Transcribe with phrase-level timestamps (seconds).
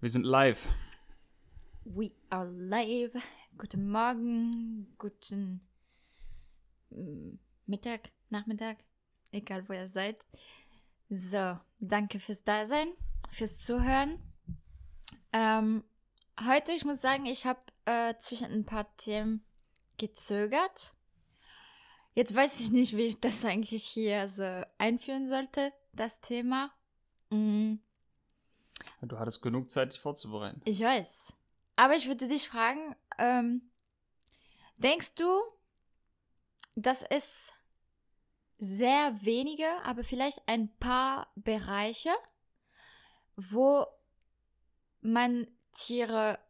[0.00, 0.68] Wir sind live.
[1.84, 3.20] We are live.
[3.56, 5.60] Guten Morgen, guten
[6.90, 7.36] mm,
[7.66, 8.76] Mittag, Nachmittag,
[9.32, 10.24] egal wo ihr seid.
[11.10, 12.92] So, danke fürs Dasein,
[13.32, 14.22] fürs Zuhören.
[15.32, 15.82] Ähm,
[16.46, 19.44] heute, ich muss sagen, ich habe äh, zwischen ein paar Themen
[19.96, 20.94] gezögert.
[22.14, 26.70] Jetzt weiß ich nicht, wie ich das eigentlich hier so einführen sollte, das Thema.
[27.30, 27.78] Mm,
[29.00, 30.60] Du hattest genug Zeit, dich vorzubereiten.
[30.64, 31.32] ich weiß.
[31.76, 33.70] Aber ich würde dich fragen, ähm,
[34.78, 35.40] denkst du,
[36.74, 37.54] dass es
[38.58, 42.10] sehr wenige, aber vielleicht ein paar Bereiche,
[43.36, 43.86] wo
[45.00, 46.40] man Tiere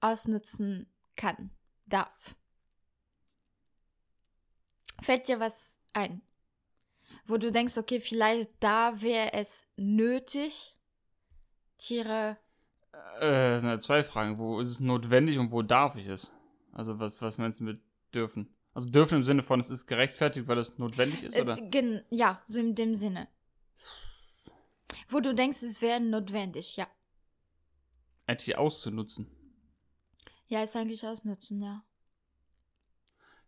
[0.00, 1.50] ausnutzen kann,
[1.86, 2.36] darf?
[5.00, 6.22] Fällt dir was ein?
[7.26, 10.78] Wo du denkst, okay, vielleicht da wäre es nötig,
[11.82, 12.36] Tiere
[13.20, 14.38] Äh, das sind ja zwei Fragen.
[14.38, 16.32] Wo ist es notwendig und wo darf ich es?
[16.72, 17.80] Also, was, was meinst du mit
[18.14, 18.54] dürfen?
[18.74, 21.58] Also, dürfen im Sinne von, es ist gerechtfertigt, weil es notwendig ist, oder?
[21.58, 23.28] Äh, gen ja, so in dem Sinne.
[25.08, 26.86] Wo du denkst, es wäre notwendig, ja.
[28.26, 29.30] Eigentlich auszunutzen.
[30.48, 31.84] Ja, ist eigentlich ausnutzen, ja.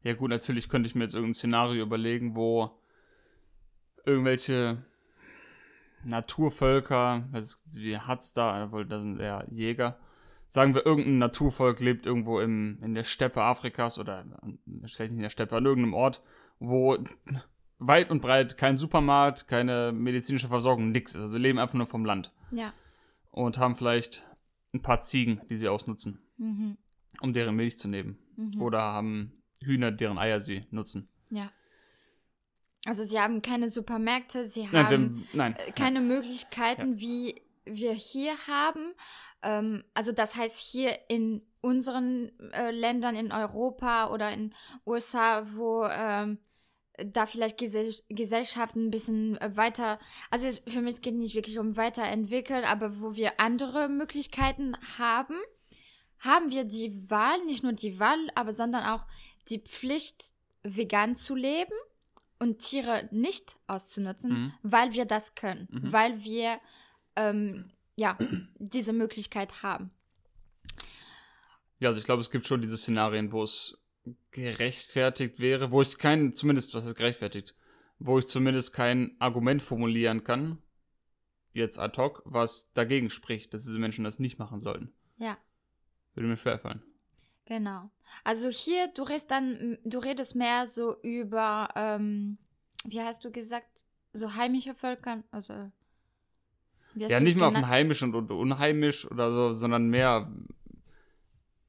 [0.02, 2.78] Ja, gut, natürlich könnte ich mir jetzt irgendein Szenario überlegen, wo
[4.04, 4.84] irgendwelche
[6.04, 9.98] Naturvölker, also wie hat's da, obwohl das sind eher Jäger,
[10.48, 14.24] sagen wir, irgendein Naturvolk lebt irgendwo im, in der Steppe Afrikas oder
[14.66, 16.22] nicht in der Steppe, an irgendeinem Ort,
[16.58, 16.98] wo
[17.78, 21.22] weit und breit kein Supermarkt, keine medizinische Versorgung, nix ist.
[21.22, 22.72] Also leben einfach nur vom Land Ja.
[23.30, 24.24] und haben vielleicht
[24.72, 26.76] ein paar Ziegen, die sie ausnutzen, Mhm.
[27.20, 28.18] um deren Milch zu nehmen.
[28.36, 28.60] Mhm.
[28.62, 31.08] Oder haben Hühner, deren Eier sie nutzen.
[31.30, 31.50] Ja.
[32.86, 35.56] Also sie haben keine Supermärkte, sie Nein, sie haben haben, nein.
[35.56, 38.94] äh, keine Möglichkeiten, wie wir hier haben.
[39.42, 44.54] Ähm, also das heißt hier in unseren äh, Ländern in Europa oder in
[44.86, 46.38] USA, wo ähm,
[46.98, 49.98] da vielleicht Gesell Gesellschaften ein bisschen äh, weiter,
[50.30, 55.36] also es, für mich geht nicht wirklich um weiterentwickelt, aber wo wir andere Möglichkeiten haben,
[56.18, 59.06] haben wir die Wahl, nicht nur die Wahl, aber sondern auch
[59.48, 61.74] die Pflicht, vegan zu leben
[62.38, 64.52] und Tiere nicht auszunutzen, Mhm.
[64.62, 65.92] weil wir das können, Mhm.
[65.92, 66.58] weil wir
[67.16, 68.16] ähm, ja
[68.58, 69.90] diese Möglichkeit haben.
[71.78, 73.78] Ja, also ich glaube, es gibt schon diese Szenarien, wo es
[74.30, 77.54] gerechtfertigt wäre, wo ich kein, zumindest, was ist gerechtfertigt,
[77.98, 80.58] wo ich zumindest kein Argument formulieren kann,
[81.52, 84.92] jetzt ad hoc, was dagegen spricht, dass diese Menschen das nicht machen sollten.
[85.16, 85.38] Ja,
[86.14, 86.82] Würde mir schwerfallen.
[87.46, 87.90] genau.
[88.22, 92.38] Also hier, du redest dann, du redest mehr so über, ähm,
[92.84, 95.70] wie hast du gesagt, so heimische Völker, also
[96.94, 100.30] Ja, nicht mal auf ein heimisch und, und unheimisch oder so, sondern mehr,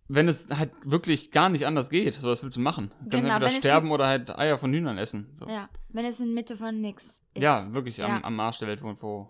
[0.07, 2.89] wenn es halt wirklich gar nicht anders geht, so was willst du machen?
[2.89, 5.35] Du kannst Genau, entweder sterben oder halt Eier von Hühnern essen.
[5.39, 5.47] So.
[5.47, 7.41] Ja, wenn es in Mitte von nix ist.
[7.41, 8.17] Ja, wirklich Ja.
[8.17, 9.29] Am, am Arsch der Welt, wo, wo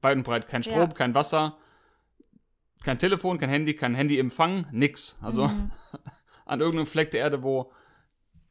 [0.00, 0.70] weit und breit kein Ja.
[0.70, 1.58] Strom, kein Wasser,
[2.82, 5.18] kein Telefon, kein Handy, kein Handyempfang, nix.
[5.20, 5.70] Also Mhm.
[6.46, 7.72] an irgendeinem Fleck der Erde, wo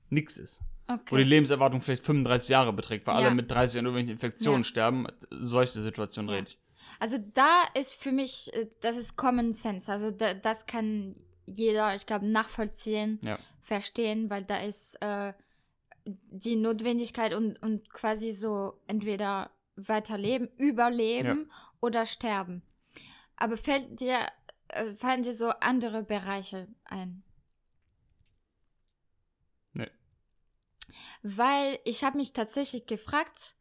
[0.10, 0.64] nix ist.
[0.88, 1.24] Wo die Okay.
[1.24, 3.26] Lebenserwartung vielleicht 35 Jahre beträgt, weil Ja.
[3.28, 4.66] alle mit 30 an irgendwelchen Infektionen Ja.
[4.66, 5.08] sterben.
[5.32, 6.36] Solche Situationen Ja.
[6.36, 6.60] rede ich.
[7.00, 9.92] Also da ist für mich, äh, das ist Common Sense.
[9.92, 11.16] Also da, das kann
[11.48, 13.40] jeder, ich glaube, nachvollziehen, Ja.
[13.64, 15.34] verstehen, weil da ist äh,
[16.06, 21.52] die Notwendigkeit und, und quasi so entweder weiterleben, überleben
[21.82, 22.62] oder sterben.
[23.36, 24.20] Aber fällt dir,
[24.70, 27.24] äh, fallen dir so andere Bereiche ein?
[29.74, 29.90] Nee.
[31.24, 33.56] Weil ich habe mich tatsächlich gefragt,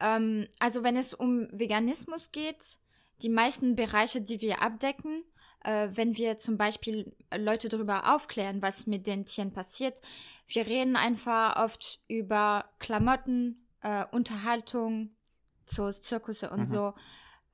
[0.00, 2.78] ähm, also wenn es um Veganismus geht,
[3.22, 5.24] die meisten Bereiche, die wir abdecken,
[5.64, 10.00] äh, wenn wir zum Beispiel Leute darüber aufklären, was mit den Tieren passiert,
[10.46, 15.16] wir reden einfach oft über Klamotten, äh, Unterhaltung,
[15.64, 16.66] Zoos, Zirkusse und Mhm.
[16.66, 16.94] so,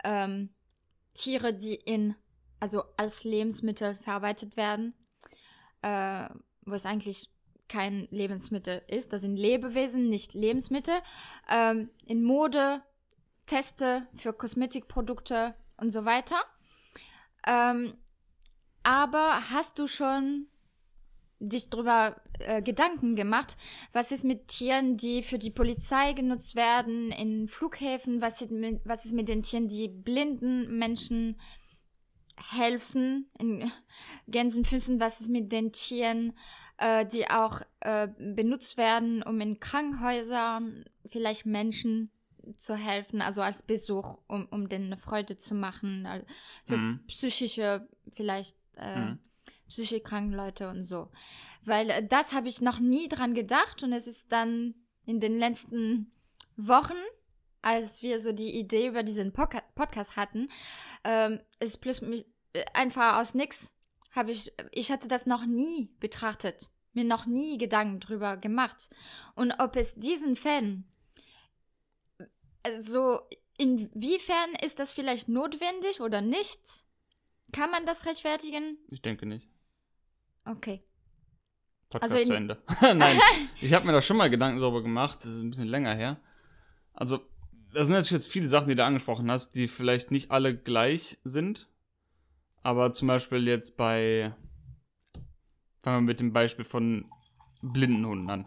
[0.04, 0.50] ähm,
[1.14, 2.14] Tiere, die in,
[2.60, 4.94] also als Lebensmittel verarbeitet werden,
[5.82, 6.28] äh,
[6.64, 7.30] wo es eigentlich
[7.72, 9.14] kein Lebensmittel ist.
[9.14, 10.94] Das sind Lebewesen, nicht Lebensmittel.
[11.50, 12.82] Ähm, in Mode,
[13.46, 16.36] Teste für Kosmetikprodukte und so weiter.
[17.46, 17.94] Ähm,
[18.82, 20.48] aber hast du schon
[21.40, 23.56] dich darüber äh, Gedanken gemacht,
[23.92, 28.80] was ist mit Tieren, die für die Polizei genutzt werden, in Flughäfen, was ist mit,
[28.84, 31.40] was ist mit den Tieren, die blinden Menschen
[32.36, 33.70] helfen, in
[34.28, 36.34] Gänsenfüßen, was ist mit den Tieren,
[36.78, 42.10] äh, die auch äh, benutzt werden, um in Krankenhäusern vielleicht Menschen
[42.56, 46.26] zu helfen, also als Besuch, um, um denen eine Freude zu machen, al-
[46.66, 47.04] für Mhm.
[47.06, 49.18] psychische, vielleicht äh, Mhm.
[49.68, 51.08] psychisch kranken Leute und so.
[51.64, 54.74] Weil äh, das habe ich noch nie dran gedacht und es ist dann
[55.06, 56.10] in den letzten
[56.56, 56.96] Wochen,
[57.62, 60.48] als wir so die Idee über diesen Podca Podcast hatten,
[61.04, 63.72] ähm, ist plus mich, äh, einfach aus nix
[64.12, 68.90] habe ich, ich hatte das noch nie betrachtet, mir noch nie Gedanken drüber gemacht.
[69.34, 70.84] Und ob es diesen Fan,
[72.62, 73.20] also
[73.58, 76.84] inwiefern ist das vielleicht notwendig oder nicht?
[77.52, 78.78] Kann man das rechtfertigen?
[78.88, 79.48] Ich denke nicht.
[80.44, 80.82] Okay.
[81.90, 82.62] Podcast Also zu Ende.
[82.80, 83.18] Nein,
[83.60, 85.18] ich habe mir da schon mal Gedanken darüber gemacht.
[85.20, 86.20] Das ist ein bisschen länger her.
[86.94, 87.20] Also,
[87.72, 91.18] das sind natürlich jetzt viele Sachen, die du angesprochen hast, die vielleicht nicht alle gleich
[91.24, 91.68] sind.
[92.62, 94.34] Aber zum Beispiel jetzt bei.
[95.80, 97.06] Fangen wir mit dem Beispiel von
[97.60, 98.46] blinden Hunden an.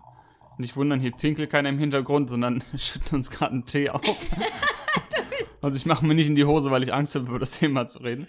[0.58, 4.02] Nicht wundern, hier pinkelt keiner im Hintergrund, sondern schütten uns gerade einen Tee auf.
[5.62, 7.88] also ich mache mir nicht in die Hose, weil ich Angst habe, über das Thema
[7.88, 8.28] zu reden.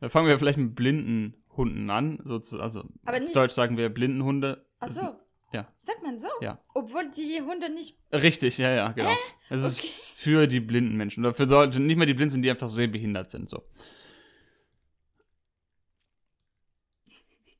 [0.00, 2.18] Dann fangen wir vielleicht mit blinden Hunden an.
[2.22, 4.66] So zu, also Aber auf Deutsch sagen wir Blindenhunde.
[4.80, 5.14] Ach Das so.
[5.52, 5.68] Ja.
[5.82, 6.26] Sagt man so?
[6.40, 6.58] Ja.
[6.74, 7.96] Obwohl die Hunde nicht.
[8.12, 9.10] Richtig, ja, ja, genau.
[9.48, 9.88] Es ist Okay.
[10.16, 11.24] für die blinden Menschen.
[11.24, 13.48] Oder für solche, nicht mehr die blind sind, die einfach sehr behindert sind.
[13.48, 13.62] So.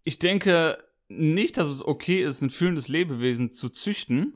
[0.04, 0.78] Ich denke
[1.08, 4.34] nicht, dass es okay ist, ein fühlendes Lebewesen zu züchten,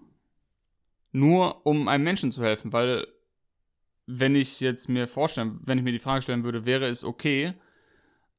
[1.12, 3.06] nur um einem Menschen zu helfen, weil
[4.06, 7.54] wenn ich jetzt mir vorstellen, wenn ich mir die Frage stellen würde, wäre es okay,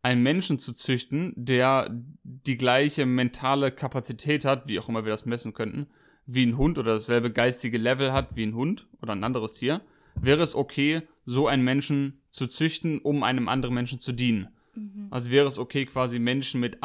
[0.02, 1.90] einen Menschen zu züchten, der
[2.24, 5.88] die gleiche mentale Kapazität hat, wie auch immer wir das messen könnten,
[6.26, 9.82] wie ein Hund oder dasselbe geistige Level hat wie ein Hund oder ein anderes Tier,
[10.16, 14.48] wäre es okay, so einen Menschen zu züchten, um einem anderen Menschen zu dienen.
[14.74, 15.08] Mhm.
[15.12, 16.82] Also wäre es okay, quasi Menschen mit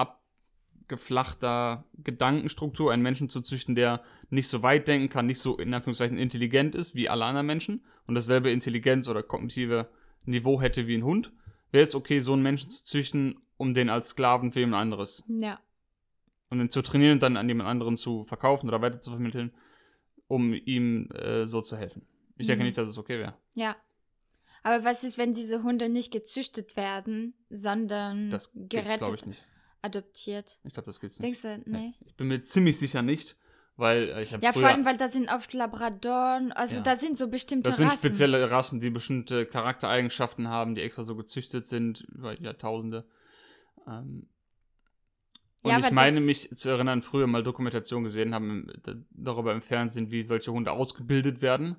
[0.84, 5.72] abgeflachter Gedankenstruktur, einen Menschen zu züchten, der nicht so weit denken kann, nicht so in
[5.72, 9.88] Anführungszeichen intelligent ist wie alle anderen Menschen und dasselbe Intelligenz oder kognitive
[10.26, 11.32] Niveau hätte wie ein Hund,
[11.72, 15.24] wäre es okay, so einen Menschen zu züchten, um den als Sklaven für jemand anderes
[15.28, 15.58] Ja.
[16.50, 19.52] und den zu trainieren und dann an jemand anderen zu verkaufen oder weiter zu vermitteln,
[20.28, 22.06] um ihm äh, so zu helfen.
[22.36, 22.66] Ich denke Mhm.
[22.68, 23.34] nicht, dass es okay wäre.
[23.54, 23.74] Ja.
[24.62, 29.44] Aber was ist, wenn diese Hunde nicht gezüchtet werden, sondern Das gerettet, glaube ich, nicht.
[29.84, 30.58] Adoptiert?
[30.64, 31.42] Ich glaube, das gibt's nicht.
[31.44, 31.94] Denkst du, nee?
[32.04, 33.36] Ich bin mir ziemlich sicher nicht,
[33.76, 36.80] weil äh, ich habe Ja, vor allem, weil da sind oft Labradoren, also Ja.
[36.82, 37.98] da sind so bestimmte Das sind Rassen.
[37.98, 43.06] spezielle Rassen, die bestimmte Charaktereigenschaften haben, die extra so gezüchtet sind über Jahrtausende.
[43.86, 44.28] Ähm,
[45.62, 48.66] und Ja, ich meine mich zu erinnern, früher mal Dokumentation gesehen haben
[49.10, 51.76] darüber im Fernsehen, wie solche Hunde ausgebildet werden.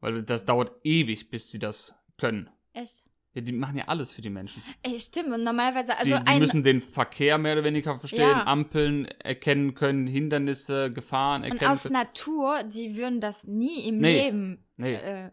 [0.00, 2.48] Weil das dauert ewig, bis sie das können.
[2.72, 3.07] Echt?
[3.38, 4.62] Ja, die machen ja alles für die Menschen.
[4.82, 5.32] Ey, stimmt.
[5.32, 8.46] Und normalerweise, also die, die ein, müssen den Verkehr mehr oder weniger verstehen, Ja.
[8.46, 11.92] Ampeln erkennen können, Hindernisse, Gefahren und erkennen aus können.
[11.94, 14.22] Natur, die würden das nie im Nee.
[14.24, 14.94] Leben Nee.
[14.94, 15.30] äh,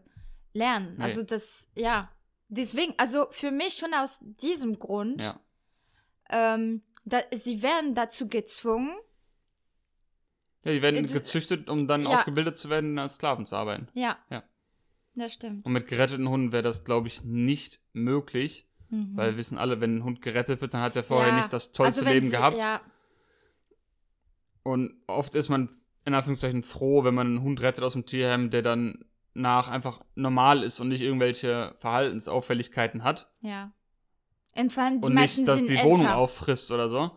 [0.52, 0.94] lernen.
[0.98, 1.02] Nee.
[1.02, 2.12] Also das, ja.
[2.48, 5.40] Deswegen, also für mich schon aus diesem Grund, Ja.
[6.30, 8.94] ähm, da, sie werden dazu gezwungen,
[10.64, 13.88] ja, die werden Das- gezüchtet, um dann ausgebildet zu werden, als Sklaven zu arbeiten.
[13.94, 14.16] ja.
[14.30, 14.44] Ja.
[15.16, 15.64] Das stimmt.
[15.66, 19.16] Und mit geretteten Hunden wäre das, glaube ich, nicht möglich, Mhm.
[19.16, 21.36] weil wir wissen alle, wenn ein Hund gerettet wird, dann hat er vorher Ja.
[21.38, 22.56] nicht das tollste wenn Leben sie, gehabt.
[22.58, 22.80] Ja,
[24.62, 25.70] Und oft ist man
[26.04, 29.04] in Anführungszeichen froh, wenn man einen Hund rettet aus dem Tierheim, der dann
[29.34, 33.28] nach einfach normal ist und nicht irgendwelche Verhaltensauffälligkeiten hat.
[33.40, 33.72] ja.
[34.58, 35.84] Und vor allem die und meisten nicht, dass sind die älter.
[35.86, 37.10] Wohnung auffrisst oder so.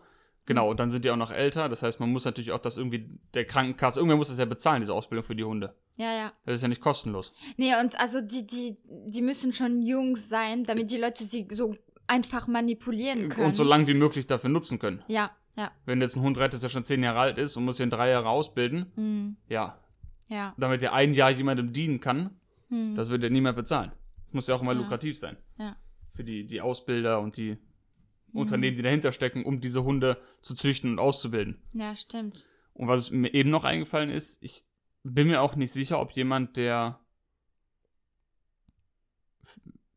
[0.46, 1.70] Genau, und dann sind die auch noch älter.
[1.70, 4.82] Das heißt, man muss natürlich auch das irgendwie der Krankenkasse, irgendwer muss das ja bezahlen,
[4.82, 5.74] diese Ausbildung für die Hunde.
[6.00, 6.34] Ja, ja.
[6.46, 7.34] Das ist ja nicht kostenlos.
[7.58, 8.78] Nee, und also die, die,
[9.08, 11.76] die müssen schon jung sein, damit die Leute sie so
[12.08, 13.48] einfach manipulieren können.
[13.48, 15.04] Und so lang wie möglich dafür nutzen können.
[15.10, 15.72] Ja, ja.
[15.86, 17.90] Wenn du jetzt einen Hund rettest, der schon zehn Jahre alt ist und muss ihn
[17.90, 19.78] drei Jahre ausbilden, Hm, ja,
[20.30, 20.54] ja.
[20.58, 22.40] damit er ein Jahr jemandem dienen kann,
[22.70, 22.96] Hm.
[22.96, 23.92] das würde er niemand bezahlen.
[24.26, 24.78] Das muss ja auch immer Ja.
[24.80, 25.36] lukrativ sein.
[25.58, 25.76] Ja.
[26.10, 27.58] Für die, die Ausbilder und die
[28.32, 28.40] Mhm.
[28.42, 31.62] Unternehmen, die dahinter stecken, um diese Hunde zu züchten und auszubilden.
[31.74, 32.48] Ja, stimmt.
[32.74, 34.64] Und was mir eben noch eingefallen ist, ich
[35.04, 37.00] bin mir auch nicht sicher, ob jemand, der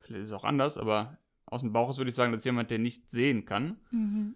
[0.00, 2.70] vielleicht ist es auch anders, aber aus dem Bauch aus würde ich sagen, dass jemand,
[2.70, 4.34] der nicht sehen kann, Mhm.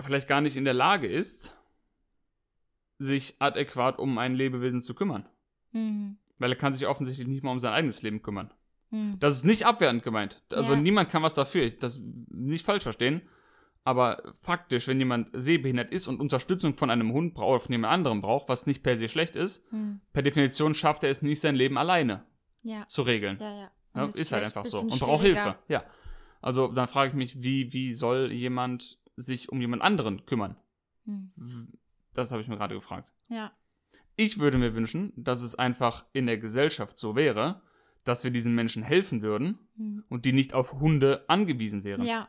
[0.00, 1.56] vielleicht gar nicht in der Lage ist,
[2.98, 5.28] sich adäquat um ein Lebewesen zu kümmern.
[5.72, 6.16] Mhm.
[6.38, 8.52] Weil er kann sich offensichtlich nicht mal um sein eigenes Leben kümmern.
[8.90, 9.18] Mhm.
[9.18, 10.42] Das ist nicht abwertend gemeint.
[10.52, 10.80] Also Ja.
[10.80, 11.70] niemand kann was dafür.
[11.70, 13.22] Das nicht falsch verstehen.
[13.86, 18.22] Aber faktisch, wenn jemand sehbehindert ist und Unterstützung von einem Hund braucht von jemand anderem
[18.22, 20.00] braucht, was nicht per se schlecht ist, Mhm.
[20.12, 22.24] per Definition schafft er es nicht, sein Leben alleine
[22.62, 23.36] Ja, zu regeln.
[23.40, 23.70] ja, ja.
[23.94, 24.80] Ja, ist halt einfach so.
[24.80, 25.22] Und braucht.
[25.22, 25.56] Hilfe.
[25.68, 25.84] Ja.
[26.40, 30.56] Also dann frage ich mich, wie, wie soll jemand sich um jemand anderen kümmern?
[31.04, 31.66] W-
[32.14, 33.12] Das habe ich mir gerade gefragt.
[33.28, 33.52] Ja.
[34.16, 37.60] Ich würde mir wünschen, dass es einfach in der Gesellschaft so wäre,
[38.04, 40.04] dass wir diesen Menschen helfen würden Hm.
[40.08, 42.02] und die nicht auf Hunde angewiesen wären.
[42.04, 42.28] Ja.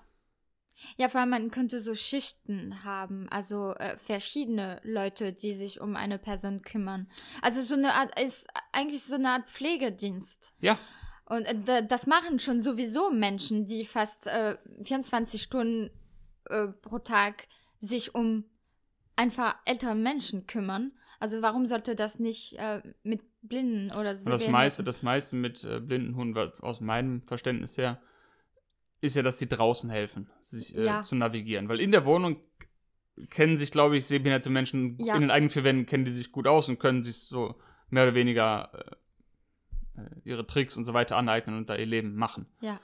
[0.98, 5.96] Ja, vor allem man könnte so Schichten haben, also äh, verschiedene Leute, die sich um
[5.96, 7.08] eine Person kümmern.
[7.42, 10.54] Also so eine Art, ist eigentlich so eine Art Pflegedienst.
[10.60, 10.78] Ja,
[11.26, 15.90] Und äh, da- das machen schon sowieso Menschen, die fast äh, 24 Stunden
[16.50, 17.48] äh, pro Tag
[17.80, 18.46] sich um
[19.16, 20.92] einfach ältere Menschen kümmern.
[21.20, 25.64] Also warum sollte das nicht äh, mit Blinden oder Und das meiste, das meiste mit
[25.64, 28.02] äh, blinden Hunden, was aus meinem Verständnis her,
[29.06, 31.02] ist ja, dass sie draußen helfen, sich äh, Ja.
[31.02, 31.70] zu navigieren.
[31.70, 32.38] Weil in der Wohnung
[33.30, 35.16] kennen sich, glaube ich, sehbehinderte Menschen Ja.
[35.16, 37.56] in den eigenen vier Wänden kennen die sich gut aus und können sich so
[37.90, 38.72] mehr oder weniger
[39.96, 42.48] äh, äh, ihre Tricks und so weiter aneignen und da ihr Leben machen.
[42.60, 42.80] Ja.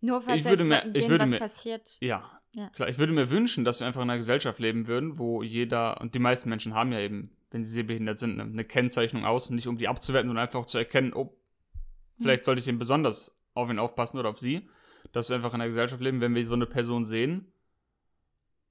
[0.00, 1.96] Nur falls Ich würde mir- ich würde was mir- passiert.
[2.00, 2.68] Ja, Ja.
[2.70, 2.88] klar.
[2.90, 6.14] Ich würde mir wünschen, dass wir einfach in einer Gesellschaft leben würden, wo jeder, und
[6.14, 9.66] die meisten Menschen haben ja eben, wenn sie sehbehindert sind, eine, eine Kennzeichnung aus, nicht
[9.68, 11.34] um die abzuwerten, sondern einfach zu erkennen, oh,
[12.20, 14.68] vielleicht sollte ich eben besonders auf ihn aufpassen oder auf sie,
[15.14, 17.46] dass wir einfach in einer Gesellschaft leben, wenn wir so eine Person sehen,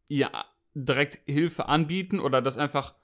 [0.09, 0.29] ihr
[0.73, 2.95] direkt Hilfe anbieten oder dass einfach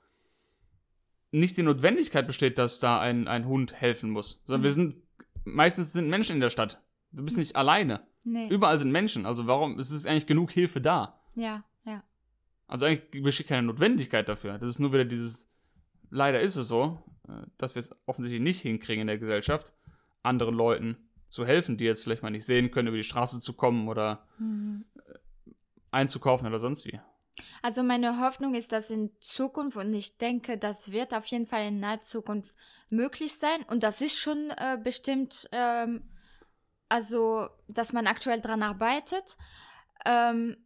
[1.31, 4.97] nicht die Notwendigkeit besteht, dass da ein, ein Hund helfen muss, sondern wir sind,
[5.45, 6.83] meistens sind Menschen in der Stadt.
[7.11, 8.05] Du bist nicht alleine.
[8.25, 8.49] Nee.
[8.49, 11.21] Überall sind Menschen, also warum es ist eigentlich genug Hilfe da?
[11.35, 12.03] Ja, ja.
[12.67, 14.57] Also eigentlich besteht keine Notwendigkeit dafür.
[14.57, 15.49] Das ist nur wieder dieses,
[16.09, 19.73] leider ist es so, äh, dass wir es offensichtlich nicht hinkriegen in der Gesellschaft,
[20.23, 20.97] anderen Leuten
[21.29, 24.25] zu helfen, die jetzt vielleicht mal nicht sehen können, über die Straße zu kommen oder
[24.37, 24.85] Mhm.
[25.91, 26.99] einzukaufen oder sonst wie.
[27.61, 31.67] Also meine Hoffnung ist, dass in Zukunft, und ich denke, das wird auf jeden Fall
[31.67, 32.53] in naher Zukunft
[32.89, 33.63] möglich sein.
[33.69, 36.09] Und das ist schon äh, bestimmt, ähm,
[36.89, 39.37] also, dass man aktuell dran arbeitet,
[40.05, 40.57] ähm,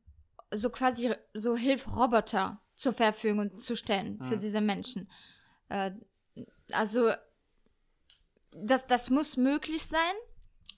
[0.51, 4.39] so quasi so Hilfroboter zur Verfügung zu stellen für Mhm.
[4.39, 5.11] diese Menschen.
[5.69, 5.91] Äh,
[6.71, 7.11] also,
[8.51, 10.13] das, das muss möglich sein.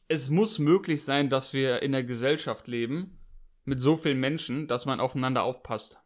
[0.08, 3.20] Es muss möglich sein, dass wir in der Gesellschaft leben
[3.64, 6.00] mit so vielen Menschen, dass man aufeinander aufpasst.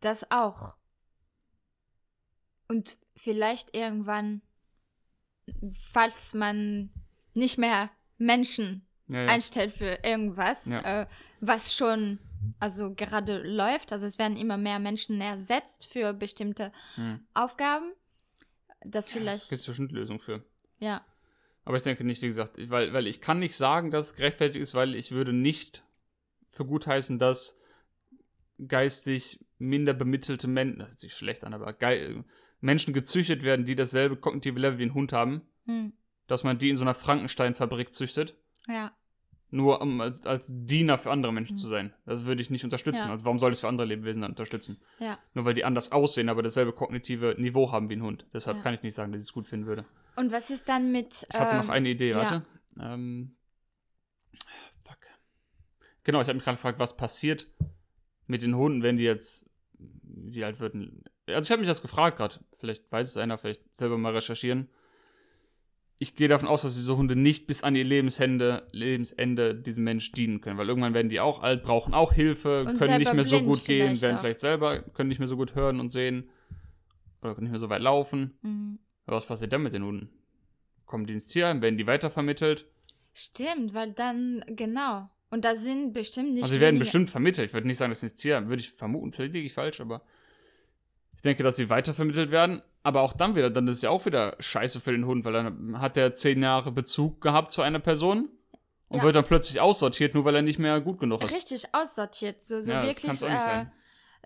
[0.00, 0.74] Das auch.
[2.68, 4.42] Und vielleicht irgendwann,
[5.92, 6.90] falls man
[7.34, 9.28] nicht mehr Menschen Ja, ja.
[9.28, 11.02] einstellt für irgendwas, Ja.
[11.02, 11.06] äh,
[11.40, 12.18] was schon
[12.60, 13.92] also gerade läuft.
[13.92, 17.26] Also es werden immer mehr Menschen ersetzt für bestimmte Hm.
[17.34, 17.86] Aufgaben.
[18.80, 20.44] Das Es vielleicht, gibt bestimmt Lösungen für.
[20.78, 21.04] ja.
[21.68, 24.62] Aber ich denke nicht, wie gesagt, weil, weil ich kann nicht sagen, dass es gerechtfertigt
[24.62, 25.84] ist, weil ich würde nicht
[26.48, 27.60] für gut heißen, dass
[28.66, 32.24] geistig minder bemittelte Menschen, das hört sich schlecht an, aber gei-
[32.62, 35.92] Menschen gezüchtet werden, die dasselbe kognitive Level wie ein Hund haben, Hm.
[36.26, 38.34] dass man die in so einer Frankenstein-Fabrik züchtet,
[38.66, 38.96] Ja,
[39.50, 41.58] nur um als, als Diener für andere Menschen Mhm.
[41.58, 41.94] zu sein.
[42.04, 43.06] Das würde ich nicht unterstützen.
[43.06, 43.12] Ja.
[43.12, 44.78] Also warum soll ich es für andere Lebewesen dann unterstützen?
[44.98, 45.18] ja.
[45.34, 48.26] Nur weil die anders aussehen, aber dasselbe kognitive Niveau haben wie ein Hund.
[48.32, 48.62] Deshalb Ja.
[48.62, 49.84] kann ich nicht sagen, dass ich es gut finden würde.
[50.16, 51.26] Und was ist dann mit.
[51.32, 52.44] Ich hatte ähm, noch eine Idee, warte.
[52.80, 53.36] Ähm,
[54.84, 54.98] fuck.
[56.04, 57.46] Genau, ich habe mich gerade gefragt, was passiert
[58.26, 61.04] mit den Hunden, wenn die jetzt, wie alt würden.
[61.26, 62.36] Also ich habe mich das gefragt gerade.
[62.52, 64.68] Vielleicht weiß es einer, vielleicht selber mal recherchieren.
[66.00, 70.12] Ich gehe davon aus, dass diese Hunde nicht bis an ihr Lebensende, Lebensende diesem Mensch
[70.12, 73.24] dienen können, weil irgendwann werden die auch alt, brauchen auch Hilfe, Und können nicht mehr
[73.24, 74.20] so gut gehen, werden auch.
[74.20, 76.28] vielleicht selber, können nicht mehr so gut hören und sehen
[77.20, 78.38] oder können nicht mehr so weit laufen.
[78.42, 78.78] mhm.
[79.06, 80.10] Aber was passiert dann mit den Hunden?
[80.84, 82.66] Kommen die ins Tierheim, werden die weitervermittelt?
[83.14, 85.08] Stimmt, weil dann, genau.
[85.30, 86.42] Und da sind bestimmt nicht.
[86.42, 87.48] also sie werden bestimmt vermittelt.
[87.48, 89.80] Ich würde nicht sagen, dass sie ins Tierheim, würde ich vermuten, vielleicht liege ich falsch,
[89.80, 90.02] aber
[91.18, 92.62] ich denke, dass sie weitervermittelt werden.
[92.84, 95.32] Aber auch dann wieder, dann ist es ja auch wieder scheiße für den Hund, weil
[95.32, 98.28] dann hat er zehn Jahre Bezug gehabt zu einer Person
[98.86, 99.02] und Ja.
[99.02, 101.34] wird dann plötzlich aussortiert, nur weil er nicht mehr gut genug ist.
[101.34, 102.40] richtig aussortiert.
[102.40, 103.20] So, so Ja, wirklich.
[103.24, 103.66] äh,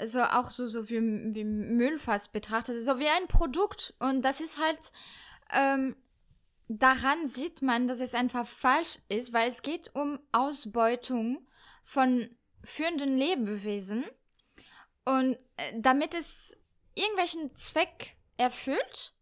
[0.06, 1.00] so auch so, so wie,
[1.34, 3.94] wie Müllfass betrachtet, so wie ein Produkt.
[3.98, 4.92] Und das ist halt,
[5.50, 5.96] ähm,
[6.68, 11.46] daran sieht man, dass es einfach falsch ist, weil es geht um Ausbeutung
[11.84, 12.28] von
[12.62, 14.04] führenden Lebewesen.
[15.06, 16.58] Und äh, damit es
[16.94, 19.14] irgendwelchen Zweck erfüllt,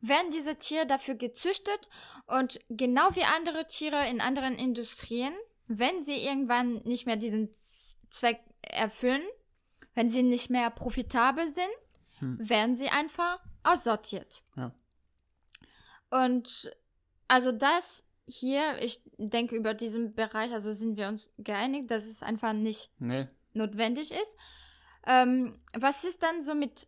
[0.00, 1.88] werden diese Tiere dafür gezüchtet
[2.26, 5.32] und genau wie andere Tiere in anderen Industrien,
[5.66, 7.50] wenn sie irgendwann nicht mehr diesen
[8.10, 9.22] Zweck erfüllen,
[9.94, 11.68] wenn sie nicht mehr profitabel sind,
[12.20, 12.38] Hm.
[12.48, 14.44] werden sie einfach aussortiert.
[14.56, 14.72] Ja.
[16.10, 16.70] Und
[17.28, 22.22] also das hier, ich denke über diesen Bereich, also sind wir uns geeinigt, dass es
[22.22, 23.28] einfach nicht Nee.
[23.52, 24.36] notwendig ist.
[25.06, 26.86] Ähm, was ist dann so mit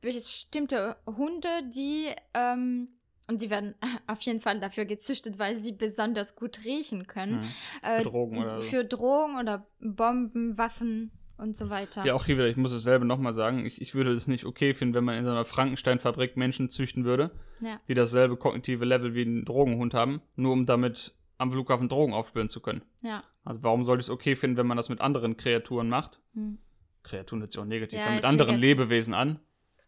[0.00, 2.88] bestimmte Hunde, die ähm,
[3.28, 3.74] und die werden
[4.06, 7.40] auf jeden Fall dafür gezüchtet, weil sie besonders gut riechen können.
[7.40, 7.46] Mhm.
[7.82, 8.68] Äh, Für Drogen oder so.
[8.68, 12.04] Für Drogen oder Bomben, Waffen und so weiter.
[12.06, 13.66] Ja, auch hier wieder, ich muss dasselbe nochmal sagen.
[13.66, 17.04] Ich, ich würde es nicht okay finden, wenn man in so einer Frankenstein-Fabrik Menschen züchten
[17.04, 17.80] würde, Ja.
[17.88, 22.48] die dasselbe kognitive Level wie ein Drogenhund haben, nur um damit am Flughafen Drogen aufspüren
[22.48, 22.82] zu können.
[23.02, 23.22] ja.
[23.44, 26.18] Also warum sollte ich es okay finden, wenn man das mit anderen Kreaturen macht?
[26.34, 26.58] Hm.
[27.04, 28.68] Kreaturen hört sich auch negativ Ja, an, mit anderen negativ.
[28.68, 29.38] Lebewesen an,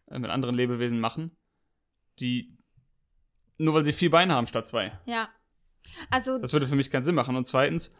[0.09, 1.35] äh, mit anderen Lebewesen machen,
[2.19, 2.57] die
[3.57, 4.97] nur weil sie vier Beine haben statt zwei.
[5.05, 5.29] Ja.
[6.09, 7.35] Also, Das würde für mich keinen Sinn machen.
[7.35, 7.93] Und zweitens,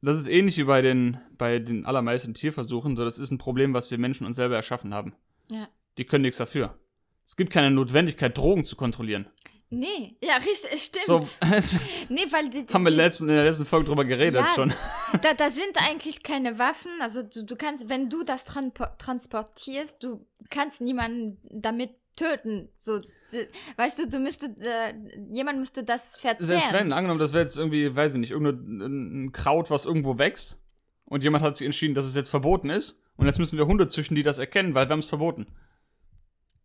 [0.00, 2.96] das ist ähnlich wie bei den, bei den allermeisten Tierversuchen.
[2.96, 5.14] So, das ist ein Problem, was wir Menschen uns selber erschaffen haben.
[5.50, 5.68] ja.
[5.96, 6.76] Die können nichts dafür.
[7.24, 9.28] Es gibt keine Notwendigkeit, Drogen zu kontrollieren.
[9.78, 11.06] Nee, ja, richtig, stimmt.
[11.06, 11.20] So,
[12.08, 14.72] nee, weil die, haben wir die letzten, in der letzten Folge drüber geredet Ja, schon.
[15.22, 16.90] da, da sind eigentlich keine Waffen.
[17.00, 22.68] Also du, du kannst, wenn du das transportierst, du kannst niemanden damit töten.
[22.78, 22.98] So,
[23.76, 24.94] weißt du, du müsstest, äh,
[25.30, 26.46] jemand müsste das verzehren.
[26.46, 30.18] Selbst wenn, angenommen, das wäre jetzt irgendwie, weiß ich nicht, irgendein ein Kraut, was irgendwo
[30.18, 30.62] wächst
[31.06, 33.88] und jemand hat sich entschieden, dass es jetzt verboten ist und jetzt müssen wir Hunde
[33.88, 35.46] züchten, die das erkennen, weil wir haben es verboten.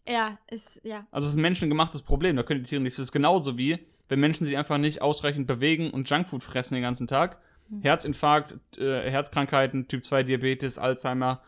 [0.07, 1.05] Ja, ist, ja.
[1.11, 2.97] Also es ist ein menschengemachtes Problem, da können die Tiere nichts.
[2.97, 6.83] Das ist genauso wie, wenn Menschen sich einfach nicht ausreichend bewegen und Junkfood fressen den
[6.83, 7.39] ganzen Tag.
[7.81, 11.43] Herzinfarkt, äh, Herzkrankheiten, Typ 2 Diabetes, Alzheimer,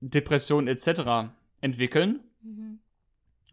[0.00, 1.30] Depression etc.
[1.60, 2.20] entwickeln.
[2.42, 2.80] Mhm.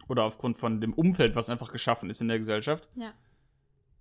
[0.08, 2.88] Oder aufgrund von dem Umfeld, was einfach geschaffen ist in der Gesellschaft.
[2.96, 3.12] Ja.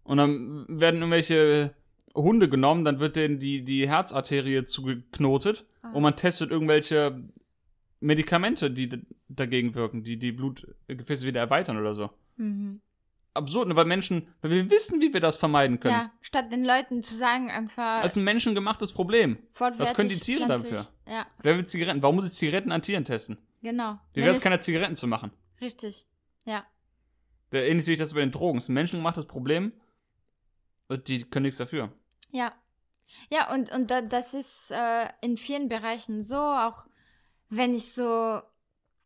[0.04, 1.76] Und dann werden irgendwelche
[2.16, 5.92] Hunde genommen, dann wird denen die, die Herzarterie zugeknotet Ah.
[5.92, 7.24] und man testet irgendwelche
[8.02, 12.10] Medikamente, die dagegen wirken, die die Blutgefäße wieder erweitern oder so.
[12.38, 12.82] Mhm.
[13.34, 15.94] Absurd, ne, weil Menschen, weil wir wissen, wie wir das vermeiden können.
[15.94, 19.38] Ja, statt den Leuten zu sagen, einfach Das ist ein menschengemachtes Problem.
[19.58, 20.72] was können die Tiere pflanzlich.
[20.74, 20.92] dafür?
[21.08, 22.02] Ja, Wer will Zigaretten?
[22.02, 23.38] Warum muss ich Zigaretten an Tieren testen?
[23.62, 23.96] genau.
[24.14, 25.32] Wie wäre es, keine Zigaretten zu machen?
[25.62, 26.06] Richtig.
[26.46, 26.64] Ja.
[27.52, 28.58] Der- Ähnlich sehe ich das bei den Drogen.
[28.58, 29.74] Es ist ein menschengemachtes Problem
[30.88, 31.92] und die können nichts dafür.
[32.32, 32.52] Ja.
[33.32, 36.88] Ja, und, und da, das ist äh, in vielen Bereichen so, auch
[37.50, 38.42] wenn ich so,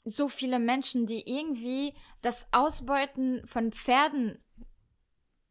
[0.06, 4.44] so viele Menschen, die irgendwie das Ausbeuten von Pferden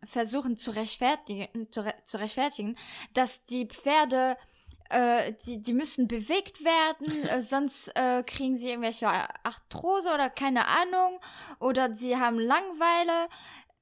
[0.05, 2.77] versuchen zu rechtfertigen, zu, re zu rechtfertigen
[3.15, 4.37] dass die Pferde,
[4.91, 10.67] äh, die, die müssen bewegt werden, äh, sonst äh, kriegen sie irgendwelche Arthrose oder keine
[10.67, 11.21] Ahnung,
[11.61, 13.26] oder sie haben Langeweile.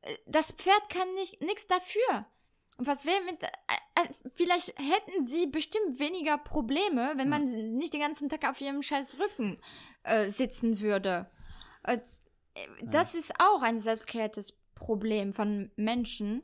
[0.03, 2.27] Äh, Das Pferd kann nicht nichts dafür.
[2.81, 3.43] Und was wäre mit.
[3.43, 3.47] Äh,
[3.97, 7.45] äh, vielleicht hätten sie bestimmt weniger Probleme, wenn man
[7.77, 9.59] nicht den ganzen Tag auf ihrem scheiß Rücken
[10.03, 11.31] äh, sitzen würde.
[11.83, 11.99] Äh,
[12.83, 16.43] das ist auch ein selbstkreiertes Problem von Menschen.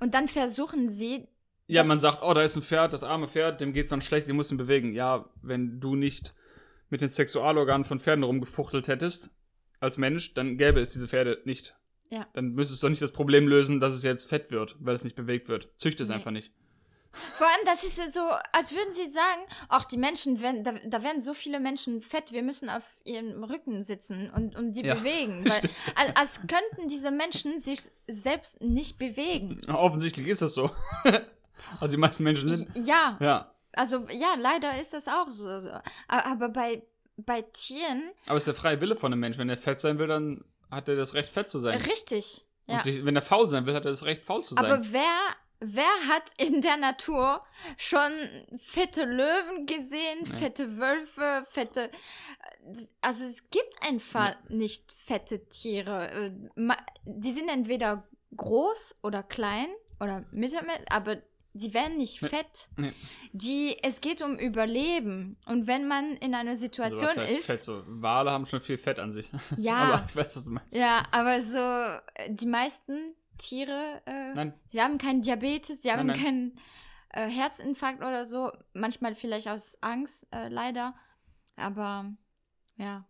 [0.00, 1.28] Und dann versuchen sie.
[1.66, 4.28] Ja, man sagt, oh, da ist ein Pferd, das arme Pferd, dem geht's dann schlecht,
[4.28, 4.92] muss ihn bewegen.
[4.92, 6.34] Ja, wenn du nicht
[6.90, 9.34] mit den Sexualorganen von Pferden rumgefuchtelt hättest,
[9.80, 11.74] als Mensch, dann gäbe es diese Pferde nicht.
[12.14, 12.26] Ja.
[12.34, 15.04] Dann müsstest du doch nicht das Problem lösen, dass es jetzt fett wird, weil es
[15.04, 15.68] nicht bewegt wird.
[15.76, 16.14] Züchte es Nee.
[16.16, 16.52] einfach nicht.
[17.36, 18.22] Vor allem, das ist so,
[18.52, 22.32] als würden sie sagen, auch die Menschen, werden, da, da werden so viele Menschen fett,
[22.32, 25.44] wir müssen auf ihrem Rücken sitzen und, und die Ja, bewegen.
[25.48, 25.74] Weil, stimmt.
[26.16, 29.60] als könnten diese Menschen sich selbst nicht bewegen.
[29.68, 30.70] Offensichtlich ist das so.
[31.80, 32.68] also die meisten Menschen sind.
[32.86, 33.54] Ja, Ja.
[33.74, 35.46] also ja, leider ist das auch so.
[36.08, 36.82] Aber bei,
[37.16, 39.38] bei Tieren, Aber es ist der freie Wille von einem Menschen.
[39.38, 41.80] Wenn er fett sein will, dann hat er das Recht, fett zu sein.
[41.80, 42.44] richtig.
[42.66, 42.76] Ja.
[42.76, 44.64] Und sich, wenn er faul sein will, hat er das Recht, faul zu sein.
[44.64, 45.18] Aber wer,
[45.60, 47.42] wer hat in der Natur
[47.76, 48.10] schon
[48.58, 51.90] fette Löwen gesehen, fette Wölfe, fette.
[53.02, 56.10] Also es gibt einfach nicht fette Tiere.
[56.10, 56.30] Äh,
[57.04, 59.68] Die sind entweder groß oder klein
[60.00, 61.18] oder mittelmäßig, aber
[61.54, 62.68] die werden nicht fett.
[62.76, 62.92] Nee.
[63.32, 65.36] Die, es geht um Überleben.
[65.46, 67.46] Und wenn man in einer also Situation was heißt ist.
[67.46, 67.62] fett?
[67.62, 69.30] So, Wale haben schon viel Fett an sich.
[69.56, 69.76] Ja.
[69.76, 70.76] Aber ich weiß, was du meinst.
[70.76, 74.54] Ja, aber so äh, die meisten Tiere, äh, Nein.
[74.72, 76.20] die haben keinen Diabetes, die haben nein.
[76.20, 76.60] keinen
[77.10, 78.50] äh, Herzinfarkt oder so.
[78.72, 80.92] Manchmal vielleicht aus Angst, äh, leider.
[81.56, 82.12] Aber
[82.76, 83.06] ja,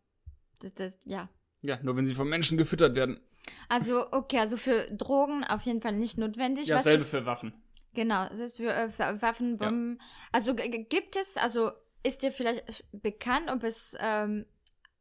[0.60, 1.30] das, das, ja.
[1.62, 3.20] Ja, nur wenn sie vom Menschen gefüttert werden.
[3.68, 6.66] Also okay, also für Drogen auf jeden Fall nicht notwendig.
[6.66, 7.54] Ja, Was dasselbe für Waffen.
[7.94, 9.68] Genau, das ist für, äh, für Waffen, Ja.
[9.68, 9.98] Bomben.
[10.32, 11.70] Also g- g- gibt es, also
[12.02, 14.46] ist dir vielleicht bekannt, ob es ähm,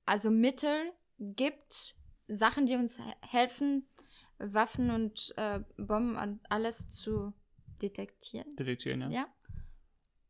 [0.06, 1.96] also Mittel gibt,
[2.28, 3.88] Sachen, die uns he- helfen,
[4.38, 7.34] Waffen und äh, Bomben und alles zu
[7.82, 8.56] detektieren?
[8.56, 9.10] Detektieren, ja.
[9.10, 9.28] Ja.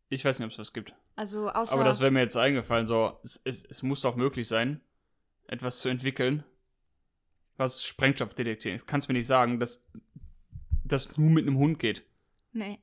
[0.10, 0.96] Ich weiß nicht, ob es was gibt.
[1.16, 2.88] Also außer Aber das wäre mir jetzt eingefallen.
[2.88, 4.82] So, es, es, es muss doch möglich sein,
[5.48, 6.44] etwas zu entwickeln,
[7.58, 8.76] was Sprengstoff detektiert.
[8.82, 9.88] Ich kann es mir nicht sagen, dass
[10.84, 12.04] das nur mit einem Hund geht.
[12.54, 12.80] Nee.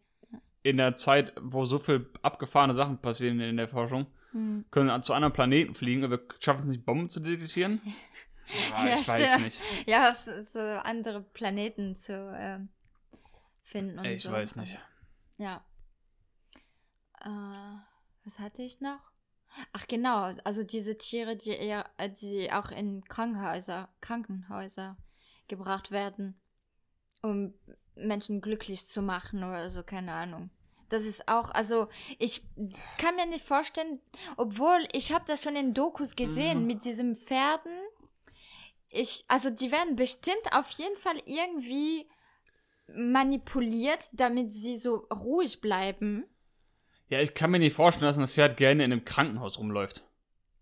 [0.63, 4.65] In der Zeit, wo so viel abgefahrene Sachen passieren in der Forschung, Hm.
[4.71, 7.81] können wir zu anderen Planeten fliegen, aber wir schaffen es nicht, Bomben zu detektieren?
[8.75, 9.45] Ah, Ja, ich weiß stimmt.
[9.45, 9.61] nicht.
[9.87, 12.69] Ja, so andere Planeten zu ähm,
[13.63, 14.33] finden und ich so.
[14.33, 14.77] weiß nicht.
[15.39, 15.65] Ja.
[17.25, 17.29] Äh,
[18.25, 18.99] Was hatte ich noch?
[19.73, 24.97] Ach genau, also diese Tiere, die eher, äh, die auch in Krankenhäuser, Krankenhäuser
[25.49, 26.41] gebracht werden,
[27.23, 27.55] um
[27.95, 30.51] Menschen glücklich zu machen oder so, keine Ahnung.
[30.89, 32.43] Das ist auch, also ich
[32.99, 34.01] kann mir nicht vorstellen,
[34.37, 36.67] obwohl ich habe das schon in Dokus gesehen Mhm.
[36.67, 37.73] mit diesen Pferden.
[38.89, 42.09] Ich, also die werden bestimmt auf jeden Fall irgendwie
[42.93, 46.25] manipuliert, damit sie so ruhig bleiben.
[47.09, 50.05] Ja, ich kann mir nicht vorstellen, dass ein Pferd gerne in einem Krankenhaus rumläuft.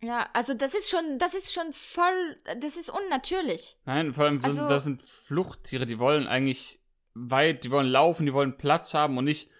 [0.00, 3.76] Ja, also das ist schon, das ist schon voll, das ist unnatürlich.
[3.84, 6.77] Nein, vor allem, das, Also- sind, das sind Fluchttiere, die wollen eigentlich
[7.30, 9.50] weit, die wollen laufen, die wollen Platz haben und nicht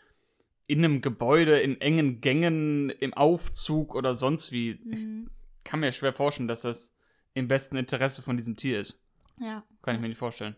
[0.67, 4.73] in einem Gebäude, in engen Gängen, im Aufzug oder sonst wie.
[4.91, 5.31] Ich Mhm.
[5.65, 6.95] kann mir schwer vorstellen, dass das
[7.35, 9.03] im besten Interesse von diesem Tier ist.
[9.41, 9.65] Ja.
[9.83, 10.57] Kann ich mir nicht vorstellen.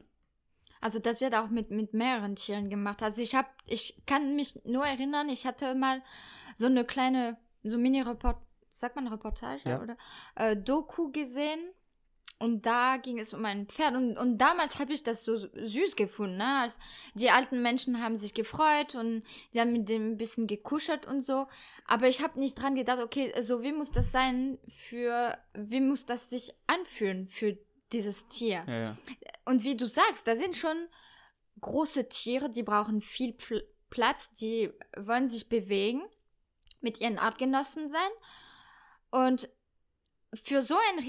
[0.81, 3.03] Also das wird auch mit, mit mehreren Tieren gemacht.
[3.03, 6.03] Also ich habe, ich kann mich nur erinnern, ich hatte mal
[6.57, 8.39] so eine kleine, so Mini-Report,
[8.71, 9.83] sagt man Reportage Ja.
[9.83, 9.97] oder
[10.37, 11.61] äh, Doku gesehen.
[12.41, 13.95] Und da ging es um ein Pferd.
[13.95, 16.39] Und, und damals habe ich das so süß gefunden.
[16.39, 16.63] Ne?
[16.63, 16.79] Als
[17.13, 21.21] die alten Menschen haben sich gefreut und die haben mit dem ein bisschen gekuschelt und
[21.21, 21.49] so.
[21.85, 26.07] Aber ich habe nicht dran gedacht, okay, so wie muss das sein für, wie muss
[26.07, 27.59] das sich anfühlen für
[27.93, 28.65] dieses Tier?
[28.67, 28.97] Ja, ja.
[29.45, 30.89] Und wie du sagst, da sind schon
[31.61, 36.01] große Tiere, die brauchen viel Pl Platz, die wollen sich bewegen,
[36.81, 38.11] mit ihren Artgenossen sein.
[39.11, 39.49] Und
[40.45, 41.03] für so ein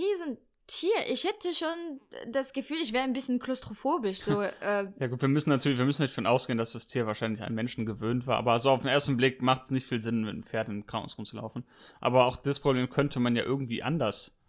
[0.69, 1.99] Riesentier, ich hätte schon
[2.31, 4.19] das Gefühl, ich wäre ein bisschen klaustrophobisch.
[4.19, 7.07] So, äh, Ja gut, wir müssen natürlich, wir müssen nicht davon ausgehen, dass das Tier
[7.07, 8.37] wahrscheinlich an Menschen gewöhnt war.
[8.37, 10.79] Aber so auf den ersten Blick macht es nicht viel Sinn, mit einem Pferd in
[10.79, 11.63] ein Krankenhaus rumzulaufen.
[11.99, 14.39] Aber auch das Problem könnte man ja irgendwie anders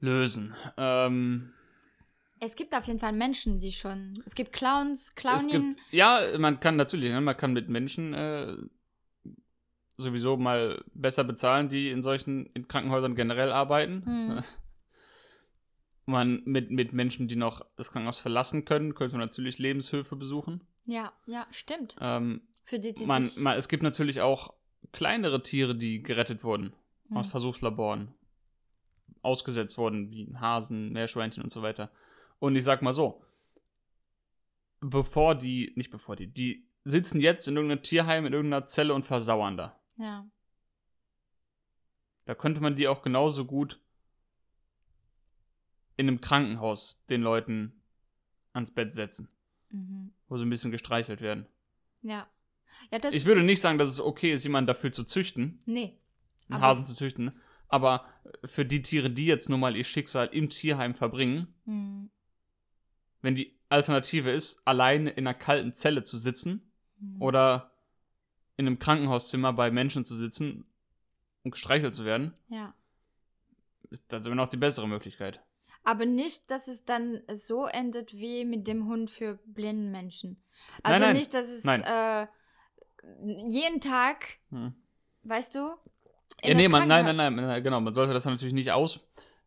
[0.00, 0.54] lösen.
[0.76, 1.52] Ähm,
[2.38, 4.22] es gibt auf jeden Fall Menschen, die schon.
[4.26, 5.70] Es gibt Clowns, es Clownien.
[5.70, 8.56] gibt, ja, man kann natürlich, ne, man kann mit Menschen äh,
[9.96, 14.04] sowieso mal besser bezahlen, die in solchen in Krankenhäusern generell arbeiten.
[14.04, 14.42] Hm.
[16.08, 20.62] Man mit, mit Menschen, die noch das Krankenhaus verlassen können, könnte man natürlich Lebenshilfe besuchen.
[20.84, 21.96] Ja, ja, stimmt.
[22.00, 24.54] Ähm, Für die, die man, man, es gibt natürlich auch
[24.92, 26.74] kleinere Tiere, die gerettet wurden
[27.08, 27.16] Hm.
[27.16, 28.14] aus Versuchslaboren,
[29.22, 31.90] ausgesetzt wurden, wie Hasen, Meerschweinchen und so weiter.
[32.38, 33.22] Und ich sag mal so,
[34.80, 39.04] bevor die, nicht bevor die, die sitzen jetzt in irgendeinem Tierheim, in irgendeiner Zelle und
[39.04, 39.78] versauern da.
[39.96, 40.28] Ja.
[42.24, 43.80] Da könnte man die auch genauso gut
[45.96, 47.82] in einem Krankenhaus den Leuten
[48.52, 49.28] ans Bett setzen,
[49.70, 50.12] Mhm.
[50.28, 51.46] wo sie ein bisschen gestreichelt werden.
[52.02, 52.28] Ja.
[52.92, 55.98] Ja, das Ich würde nicht sagen, dass es okay ist, jemanden dafür zu züchten, Nee.
[56.50, 58.04] einen Hasen zu züchten, aber
[58.44, 62.10] für die Tiere, die jetzt nun mal ihr Schicksal im Tierheim verbringen, Hm.
[63.22, 67.22] wenn die Alternative ist, alleine in einer kalten Zelle zu sitzen Hm.
[67.22, 67.72] oder
[68.56, 70.64] in einem Krankenhauszimmer bei Menschen zu sitzen
[71.42, 72.74] und gestreichelt zu werden, Ja.
[73.90, 75.42] ist das immer noch die bessere Möglichkeit.
[75.84, 80.42] Aber nicht, dass es dann so endet wie mit dem Hund für blinden Menschen.
[80.82, 81.16] Nein, Also nein.
[81.16, 81.82] nicht, dass es Nein.
[81.82, 82.26] Äh,
[83.48, 84.74] jeden Tag, Hm.
[85.22, 85.60] weißt du?
[86.42, 87.80] in Ja, nee, man, nein, nein, nein, nein, genau.
[87.80, 89.00] Man sollte das dann natürlich nicht aus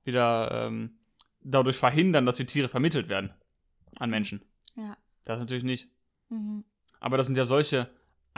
[0.06, 0.98] wieder ähm,
[1.42, 3.34] dadurch verhindern, dass die Tiere vermittelt werden
[3.98, 4.42] an Menschen.
[4.76, 4.98] Ja.
[5.26, 5.90] Das natürlich nicht.
[6.30, 6.64] Mhm.
[7.02, 7.90] Aber das sind ja solche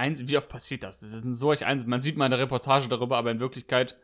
[0.01, 0.99] Eins wie oft passiert das?
[0.99, 3.95] Das sind solche Eins man sieht mal eine Reportage darüber, aber in Wirklichkeit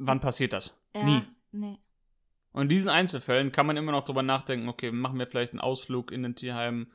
[0.00, 0.76] wann passiert das?
[0.96, 1.22] Ja, Nie.
[1.52, 1.78] Nee.
[2.52, 5.60] Und in diesen Einzelfällen kann man immer noch drüber nachdenken, okay, machen wir vielleicht einen
[5.60, 6.90] Ausflug in ein Tierheim?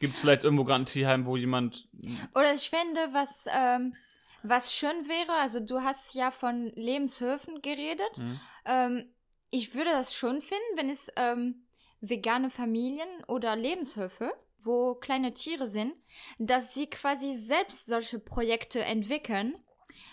[0.00, 1.88] Gibt es vielleicht irgendwo gerade ein Tierheim, wo jemand
[2.34, 3.94] Oder ich finde, was, ähm,
[4.42, 8.18] was schön wäre, also du hast ja von Lebenshöfen geredet.
[8.18, 8.40] Mhm.
[8.64, 9.04] Ähm,
[9.50, 11.66] ich würde das schon finden, wenn es ähm,
[12.00, 15.94] vegane Familien oder Lebenshöfe, wo kleine Tiere sind,
[16.38, 19.54] dass sie quasi selbst solche Projekte entwickeln,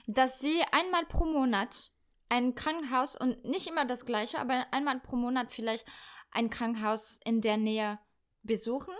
[0.08, 1.92] dass sie einmal pro Monat
[2.30, 5.86] ein Krankenhaus und nicht immer das gleiche, aber einmal pro Monat vielleicht
[6.32, 8.00] ein Krankenhaus in der Nähe
[8.44, 8.94] besuchen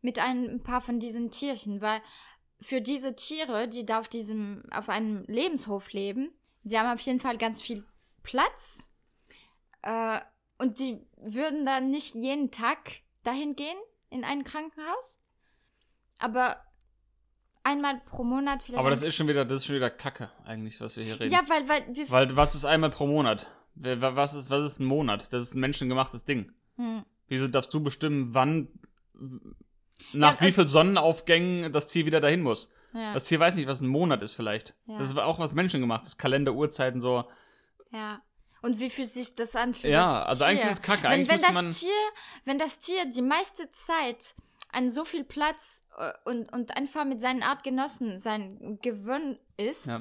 [0.00, 2.00] mit ein paar von diesen Tierchen, weil
[2.60, 7.20] für diese Tiere, die da auf diesem, auf einem Lebenshof leben, die haben auf jeden
[7.20, 7.84] Fall ganz viel
[8.22, 8.90] Platz
[9.82, 10.20] äh,
[10.58, 13.76] und die würden dann nicht jeden Tag dahin gehen
[14.16, 15.20] in ein Krankenhaus,
[16.18, 16.56] aber
[17.62, 18.80] einmal pro Monat vielleicht.
[18.80, 21.32] Aber das ist schon wieder, das ist schon wieder Kacke, eigentlich, was wir hier reden.
[21.32, 23.50] ja, weil, weil wir Weil was ist einmal pro Monat?
[23.74, 25.32] Was ist, was ist ein Monat?
[25.32, 26.52] Das ist ein menschengemachtes Ding.
[26.76, 28.68] hm, Wieso darfst du bestimmen, wann,
[30.12, 32.72] nach Ja, wie viel Sonnenaufgängen das Tier wieder dahin muss?
[32.94, 34.76] ja, Das Tier weiß nicht, was ein Monat ist vielleicht.
[34.86, 34.98] Ja.
[34.98, 36.16] Das ist auch was menschengemachtes.
[36.18, 37.28] Kalender, Uhrzeiten, so.
[37.90, 38.20] ja.
[38.66, 40.50] Und wie fühlt sich das an für Ja, das also Tier?
[40.50, 41.04] eigentlich ist es kacke.
[41.04, 41.72] Wenn, Eigentlich wenn müsste das man.
[41.72, 41.88] Tier,
[42.44, 44.34] wenn das Tier die meiste Zeit
[44.72, 49.86] an so viel Platz äh, und, und einfach mit seinen Artgenossen sein Gewinn ist.
[49.86, 49.98] Ja.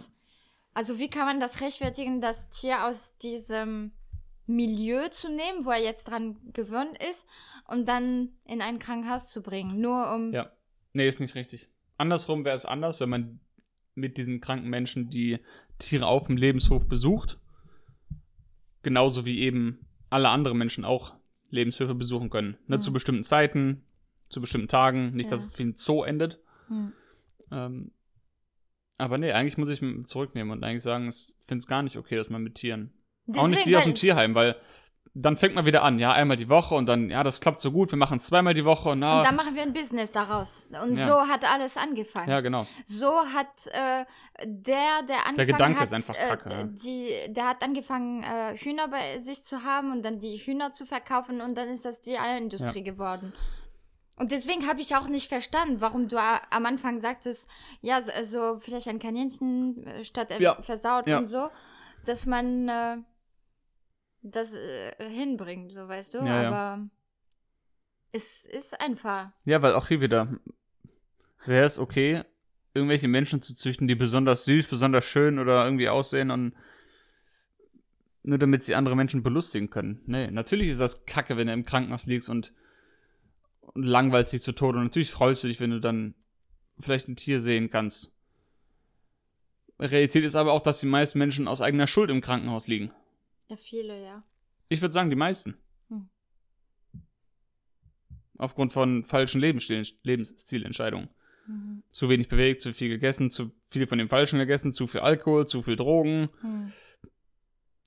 [0.74, 3.92] Also wie kann man das rechtfertigen, das Tier aus diesem
[4.48, 7.28] Milieu zu nehmen, wo er jetzt dran gewöhnt ist,
[7.68, 10.52] und dann in ein Krankenhaus zu bringen, nur um Ja.
[10.94, 11.70] Nee, ist nicht richtig.
[11.98, 13.40] Andersrum wäre es anders, wenn man
[13.94, 15.40] mit diesen kranken Menschen die
[15.78, 17.38] Tiere auf dem Lebenshof besucht.
[18.86, 19.80] Genauso wie eben
[20.12, 21.16] alle anderen Menschen auch
[21.50, 22.56] Lebenshöfe besuchen können.
[22.68, 22.82] Ne, Mhm.
[22.82, 23.82] Zu bestimmten Zeiten,
[24.30, 25.16] zu bestimmten Tagen.
[25.16, 25.48] Nicht, dass Ja.
[25.48, 26.40] es wie ein Zoo endet.
[26.68, 26.94] Hm.
[27.52, 27.92] Ähm,
[29.00, 31.98] aber nee, eigentlich muss ich mich zurücknehmen und eigentlich sagen, ich finde es gar nicht
[31.98, 32.94] okay, dass man mit Tieren.
[33.36, 34.56] auch nicht Deswegen, die aus dem Tierheim, weil
[35.14, 37.72] dann fängt man wieder an, ja, einmal die Woche und dann, ja, das klappt so
[37.72, 40.12] gut, wir machen es zweimal die Woche und na, Und dann machen wir ein Business
[40.12, 40.70] daraus.
[40.84, 41.06] Und Ja.
[41.08, 42.30] so hat alles angefangen.
[42.30, 42.68] ja, genau.
[42.86, 44.06] So hat äh,
[44.46, 46.64] der, der angefangen Gedanke hat, ist einfach kacke, äh, ja.
[46.66, 50.86] die, der hat angefangen, äh, Hühner bei sich zu haben und dann die Hühner zu
[50.86, 53.32] verkaufen und dann ist das die Eierindustrie geworden.
[54.18, 57.50] Und deswegen habe ich auch nicht verstanden, warum du a- am Anfang sagtest,
[57.82, 60.62] ja, so, so vielleicht ein Kaninchen äh, statt äh, Ja.
[60.62, 61.18] versaut Ja.
[61.18, 61.50] und so,
[62.06, 62.98] dass man äh,
[64.32, 66.20] das äh, hinbringt, so weißt du.
[66.20, 66.48] Ja, ja.
[66.50, 66.90] Aber
[68.12, 69.32] es ist einfach.
[69.46, 70.40] Ja, weil auch hier wieder
[71.46, 72.24] wäre es okay,
[72.74, 76.56] irgendwelche Menschen zu züchten, die besonders süß, besonders schön oder irgendwie aussehen und
[78.24, 80.02] nur damit sie andere Menschen belustigen können.
[80.08, 82.54] Nee, natürlich ist das kacke, wenn du im Krankenhaus liegst und,
[83.62, 84.80] und langweilst dich zu Tode.
[84.80, 86.16] Und natürlich freust du dich, wenn du dann
[86.80, 88.14] vielleicht ein Tier sehen kannst.
[89.80, 92.92] Realität ist aber auch, dass die meisten Menschen aus eigener Schuld im Krankenhaus liegen.
[93.50, 94.24] Ja, viele, ja.
[94.70, 95.56] Ich würde sagen, die meisten.
[95.90, 96.10] Hm.
[98.38, 101.10] Aufgrund von falschen Lebensstil Lebensstilentscheidungen.
[101.48, 101.84] Mhm.
[101.92, 105.46] Zu wenig bewegt, zu viel gegessen, zu viel von dem Falschen gegessen, zu viel Alkohol,
[105.46, 106.74] zu viel Drogen, Hm.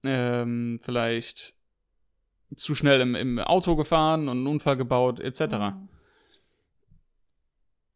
[0.04, 1.54] ähm, vielleicht
[2.56, 5.40] zu schnell im, im Auto gefahren und einen Unfall gebaut, etc.
[5.40, 5.88] Mhm.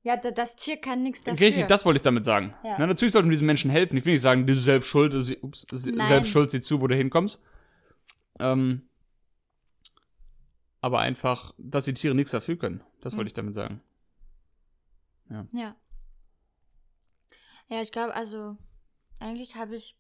[0.05, 1.47] Ja, da, das Tier kann nichts dafür.
[1.47, 2.55] Richtig, das wollte ich damit sagen.
[2.65, 2.75] Ja.
[2.79, 3.97] Na, natürlich sollten wir diesen Menschen helfen.
[3.97, 6.07] Ich will nicht sagen, du selbst schuld, sie, ups, Nein.
[6.07, 7.41] selbst schuld, sieh zu, wo du hinkommst.
[8.39, 8.89] Ähm,
[10.81, 12.83] aber einfach, dass die Tiere nichts dafür können.
[13.01, 13.27] Das wollte Mhm.
[13.29, 13.81] ich damit sagen.
[15.53, 15.77] Ja.
[17.69, 18.57] Ja, ich glaube, also,
[19.19, 19.97] eigentlich habe ich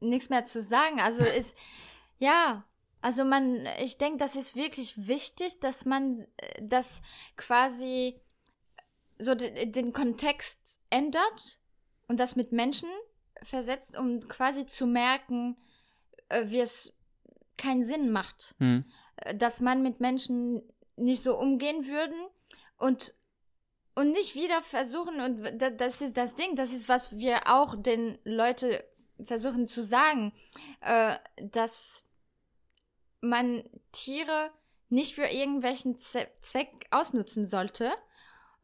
[0.00, 1.00] nichts mehr zu sagen.
[1.00, 1.56] Also, ist,
[2.18, 2.64] ja,
[3.00, 7.00] also man, ich denke, das ist wirklich wichtig, dass man äh, das
[7.36, 8.20] quasi
[9.18, 11.60] so de, den Kontext ändert
[12.08, 12.88] und das mit Menschen
[13.42, 15.56] versetzt, um quasi zu merken,
[16.28, 16.94] äh, wie es
[17.60, 18.84] keinen Sinn macht Hm.
[19.16, 20.62] äh, dass man mit Menschen
[20.96, 22.18] nicht so umgehen würden
[22.76, 23.14] und
[23.96, 27.74] und nicht wieder versuchen und da- das ist das Ding, das ist was wir auch
[27.76, 28.84] den Leute
[29.24, 30.32] versuchen zu sagen,
[30.80, 32.06] äh, dass
[33.20, 34.50] man Tiere
[34.88, 37.92] nicht für irgendwelchen Zweck ausnutzen sollte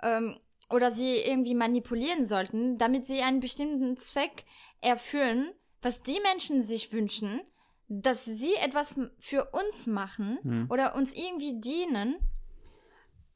[0.03, 0.39] ähm,
[0.71, 4.45] oder sie irgendwie manipulieren sollten, damit sie einen bestimmten Zweck
[4.81, 7.41] erfüllen, was die Menschen sich wünschen,
[7.89, 10.67] dass sie etwas für uns machen Hm.
[10.71, 12.17] oder uns irgendwie dienen,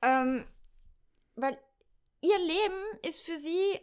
[0.02, 0.44] ähm,
[1.36, 1.58] weil
[2.20, 3.80] ihr Leben ist für sie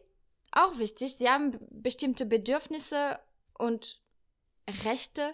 [0.51, 1.15] auch wichtig.
[1.15, 3.19] Sie haben bestimmte Bedürfnisse
[3.57, 4.01] und
[4.83, 5.33] Rechte.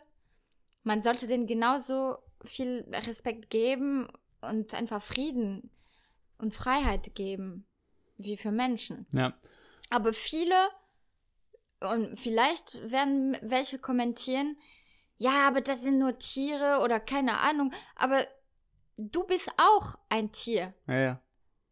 [0.84, 4.08] Man sollte denen genauso viel Respekt geben
[4.42, 5.72] und einfach Frieden
[6.38, 7.66] und Freiheit geben
[8.18, 9.08] wie für Menschen.
[9.12, 9.34] Ja.
[9.90, 10.56] Aber viele,
[11.80, 14.58] und vielleicht werden welche kommentieren,
[15.18, 18.26] ja, aber das sind nur Tiere oder keine Ahnung, aber
[18.98, 20.74] du bist auch ein Tier.
[20.88, 21.22] Ja, ja.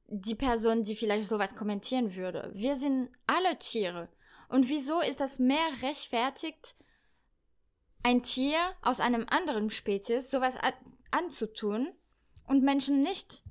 [0.08, 2.52] Die Person, die vielleicht sowas kommentieren würde.
[2.54, 4.10] Wir sind alle Tiere.
[4.50, 6.76] Und wieso ist das mehr rechtfertigt,
[8.04, 10.74] ein Tier aus einem anderen Spezies sowas an
[11.12, 11.90] anzutun
[12.48, 13.44] und Menschen nicht?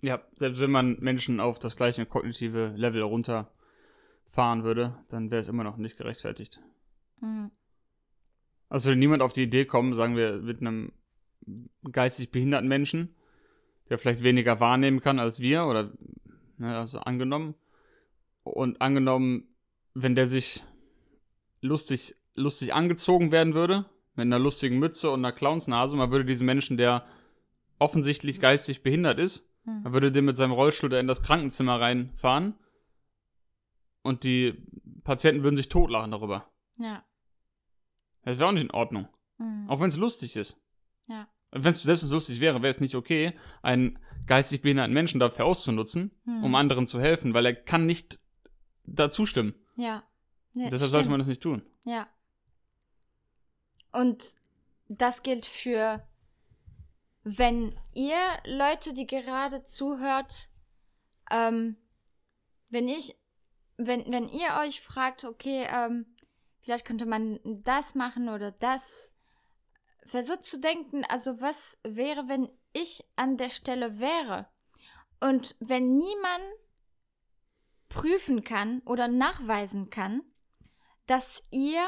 [0.00, 5.48] Ja, selbst wenn man Menschen auf das gleiche kognitive Level runterfahren würde, dann wäre es
[5.48, 6.60] immer noch nicht gerechtfertigt.
[7.20, 7.50] Mhm.
[8.68, 10.92] Also würde niemand auf die Idee kommen, sagen wir, mit einem
[11.90, 13.14] geistig behinderten Menschen,
[13.88, 15.92] der vielleicht weniger wahrnehmen kann als wir, oder
[16.58, 17.54] ne, also angenommen.
[18.42, 19.48] Und angenommen,
[19.94, 20.62] wenn der sich
[21.60, 26.46] lustig, lustig angezogen werden würde, mit einer lustigen Mütze und einer Clownsnase, man würde diesen
[26.46, 27.06] Menschen, der
[27.78, 29.82] offensichtlich geistig behindert ist, Hm.
[29.82, 32.54] man würde den mit seinem Rollstuhl da in das Krankenzimmer reinfahren
[34.02, 34.54] und die
[35.04, 36.50] Patienten würden sich totlachen darüber.
[36.78, 37.04] Ja.
[38.28, 39.08] Das wäre auch nicht in Ordnung.
[39.38, 39.70] Mhm.
[39.70, 40.62] Auch wenn es lustig ist.
[41.06, 41.26] Ja.
[41.50, 46.10] Wenn es selbst lustig wäre, wäre es nicht okay, einen geistig behinderten Menschen dafür auszunutzen,
[46.24, 46.44] Mhm.
[46.44, 48.20] um anderen zu helfen, weil er kann nicht
[48.84, 49.54] dazu stimmen.
[49.76, 50.02] Ja.
[50.52, 51.10] ja Deshalb sollte stimmt.
[51.12, 51.62] man das nicht tun.
[51.84, 52.06] Ja.
[53.92, 54.34] Und
[54.88, 56.06] das gilt für,
[57.24, 60.50] wenn ihr Leute, die gerade zuhört,
[61.30, 61.76] ähm,
[62.68, 63.16] wenn ich,
[63.78, 66.04] wenn, wenn ihr euch fragt, okay, ähm,
[66.68, 69.14] vielleicht könnte man das machen oder das,
[70.04, 74.46] versucht zu denken, also was wäre, wenn ich an der Stelle wäre?
[75.18, 76.44] Und wenn niemand
[77.88, 80.20] prüfen kann oder nachweisen kann,
[81.06, 81.82] dass ihr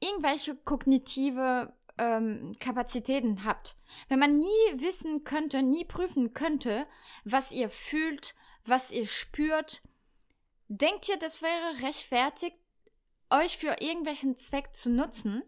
[0.00, 3.78] irgendwelche kognitive ähm, Kapazitäten habt.
[4.10, 6.86] Wenn man nie wissen könnte, nie prüfen könnte,
[7.24, 8.34] was ihr fühlt,
[8.66, 9.80] was ihr spürt,
[10.68, 12.60] denkt ihr, das wäre rechtfertigt,
[13.30, 15.42] euch für irgendwelchen Zweck zu nutzen,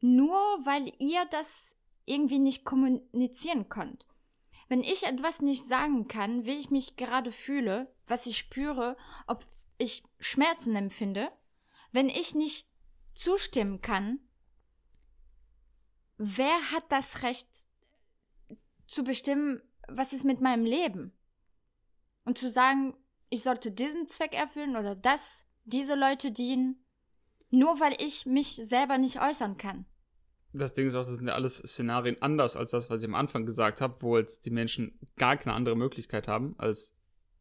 [0.00, 4.06] nur weil ihr das irgendwie nicht kommunizieren könnt.
[4.68, 9.44] Wenn ich etwas nicht sagen kann, wie ich mich gerade fühle, was ich spüre, ob
[9.78, 11.30] ich Schmerzen empfinde,
[11.92, 12.68] wenn ich nicht
[13.14, 14.20] zustimmen kann,
[16.18, 17.48] wer hat das Recht
[18.86, 21.12] zu bestimmen, was ist mit meinem Leben?
[22.24, 22.94] Und zu sagen,
[23.30, 26.84] ich sollte diesen Zweck erfüllen oder das, diese Leute dienen,
[27.50, 29.84] nur weil ich mich selber nicht äußern kann.
[30.52, 33.14] Das Ding ist auch, das sind ja alles Szenarien anders als das, was ich am
[33.14, 36.94] Anfang gesagt habe, wo jetzt die Menschen gar keine andere Möglichkeit haben, als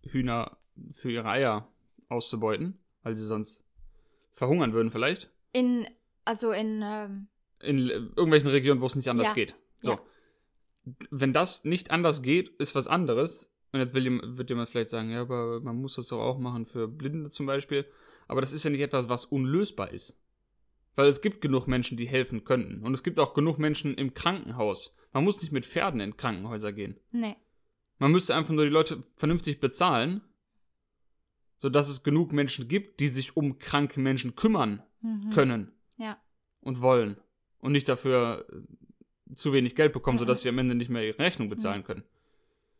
[0.03, 0.57] Hühner
[0.91, 1.71] für ihre Eier
[2.09, 3.65] auszubeuten, weil sie sonst
[4.31, 5.31] verhungern würden vielleicht.
[5.53, 5.87] In,
[6.25, 7.27] also in, ähm,
[7.61, 9.33] in irgendwelchen Regionen, wo es nicht anders Ja.
[9.33, 9.55] geht.
[9.81, 9.91] So.
[9.91, 9.99] Ja.
[11.09, 13.53] Wenn das nicht anders geht, ist was anderes.
[13.71, 16.65] Und jetzt will, wird jemand vielleicht sagen, ja, aber man muss das doch auch machen
[16.65, 17.85] für Blinde zum Beispiel.
[18.27, 20.23] Aber das ist ja nicht etwas, was unlösbar ist.
[20.95, 22.83] Weil es gibt genug Menschen, die helfen könnten.
[22.83, 24.95] Und es gibt auch genug Menschen im Krankenhaus.
[25.13, 26.99] Man muss nicht mit Pferden in Krankenhäuser gehen.
[27.11, 27.35] nee.
[27.99, 30.21] Man müsste einfach nur die Leute vernünftig bezahlen,
[31.57, 35.29] sodass es genug Menschen gibt, die sich um kranke Menschen kümmern Mhm.
[35.31, 36.17] können Ja.
[36.61, 37.17] und wollen
[37.59, 40.19] und nicht dafür äh, zu wenig Geld bekommen, Mhm.
[40.19, 42.03] sodass sie am Ende nicht mehr ihre Rechnung bezahlen können.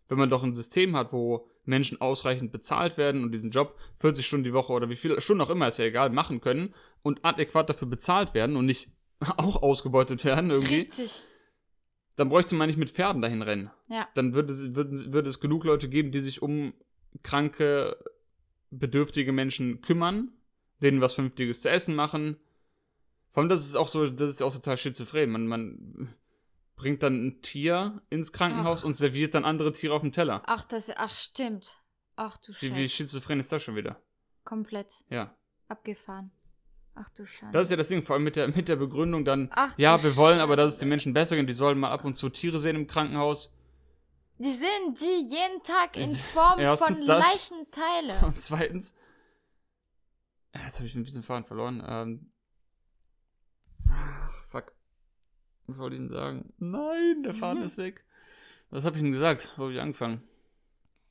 [0.08, 4.26] Wenn man doch ein System hat, wo Menschen ausreichend bezahlt werden und diesen Job 40
[4.26, 7.24] Stunden die Woche oder wie viele Stunden auch immer, ist ja egal, machen können und
[7.24, 8.90] adäquat dafür bezahlt werden und nicht
[9.38, 11.24] auch ausgebeutet werden irgendwie, Richtig.
[12.16, 13.70] dann bräuchte man nicht mit Pferden dahin rennen.
[13.90, 14.08] Ja.
[14.16, 16.74] Dann würde, es- würde, würde es genug Leute geben, die sich um
[17.24, 17.98] kranke,
[18.72, 20.32] bedürftige Menschen kümmern,
[20.82, 22.38] denen was Vernünftiges zu essen machen.
[23.30, 25.30] Vor allem, das ist auch so, das ist auch total schizophren.
[25.32, 26.08] Man, man
[26.78, 28.86] bringt dann ein Tier ins Krankenhaus Ach.
[28.86, 30.42] und serviert dann andere Tiere auf dem Teller.
[30.46, 31.78] Ach, das, ach, stimmt.
[32.16, 32.90] Ach du Wie, wie Scheiße.
[32.90, 34.02] schizophren ist das schon wieder?
[34.46, 35.36] Komplett Ja.
[35.68, 36.32] abgefahren.
[36.96, 37.52] Ach du Scheiße.
[37.52, 40.02] Das ist ja das Ding, vor allem mit der, mit der Begründung dann, Ach ja,
[40.04, 40.86] wir wollen aber, dass es Scheiße.
[40.86, 43.56] den Menschen besser geht, die sollen mal ab und zu Tiere sehen im Krankenhaus.
[44.40, 47.26] Die sehen die jeden Tag in Form erstens von das.
[47.26, 48.20] Leichenteile.
[48.26, 48.96] Und zweitens,
[50.54, 51.84] jetzt habe ich ein bisschen Faden verloren.
[51.88, 52.32] Ähm,
[53.90, 54.74] ach, fuck.
[55.68, 56.54] Was wollte ich denn sagen?
[56.58, 58.04] Nein, der Faden ist weg.
[58.70, 59.52] Was habe ich denn gesagt?
[59.56, 60.22] Wo habe ich angefangen?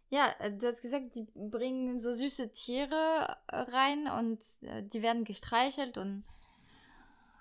[0.09, 5.03] Ja, äh, du hast gesagt, die bringen so süße Tiere äh, rein und äh, die
[5.03, 6.25] werden gestreichelt und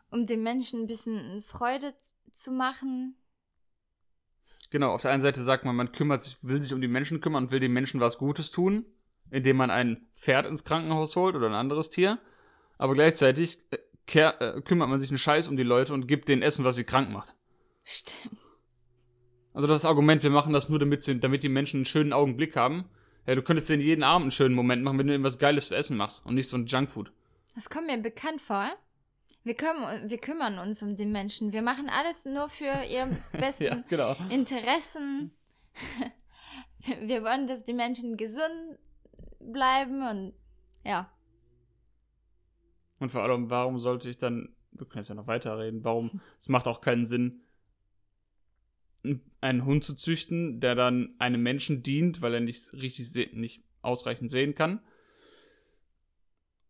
[0.10, 1.94] um den Menschen ein bisschen Freude
[2.32, 3.16] zu machen.
[4.72, 7.22] Genau, auf der einen Seite sagt man, man kümmert sich, will sich um die Menschen
[7.22, 8.86] kümmern und will den Menschen was Gutes tun,
[9.30, 12.20] indem man ein Pferd ins Krankenhaus holt oder ein anderes Tier.
[12.78, 13.60] Aber gleichzeitig
[14.06, 16.76] kehr, äh, kümmert man sich einen Scheiß um die Leute und gibt denen Essen, was
[16.76, 17.36] sie krank macht.
[17.84, 18.38] Stimmt.
[19.54, 22.56] Also das Argument, wir machen das nur, damit, sie, damit die Menschen einen schönen Augenblick
[22.56, 22.86] haben.
[23.26, 25.70] Ja, du könntest denen jeden Abend einen schönen Moment machen, wenn du ihnen was Geiles
[25.70, 27.12] zu essen machst und nicht so ein Junkfood.
[27.56, 28.70] Das kommt mir bekannt vor.
[29.44, 31.54] Wir, kümmern, wir kümmern uns um die Menschen.
[31.54, 34.16] Wir machen alles nur für ihre besten Ja, genau.
[34.30, 35.32] Interessen.
[37.02, 38.78] Wir wollen, dass die Menschen gesund
[39.40, 40.34] bleiben und
[40.84, 41.12] ja.
[43.00, 46.50] Und vor allem, warum sollte ich dann, wir können jetzt ja noch weiterreden, warum, es
[46.50, 47.42] macht auch keinen Sinn,
[49.42, 54.32] einen Hund zu züchten, der dann einem Menschen dient, weil er nicht richtig, nicht ausreichend
[54.32, 54.82] sehen kann.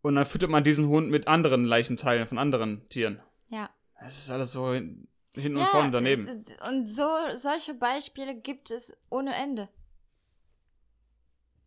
[0.01, 3.21] Und dann füttert man diesen Hund mit anderen Leichenteilen von anderen Tieren.
[3.49, 3.69] Ja.
[3.99, 6.27] Es ist alles so hin, hinten ja, und vorne daneben.
[6.27, 7.07] äh, Und so
[7.37, 9.69] solche Beispiele gibt es ohne Ende.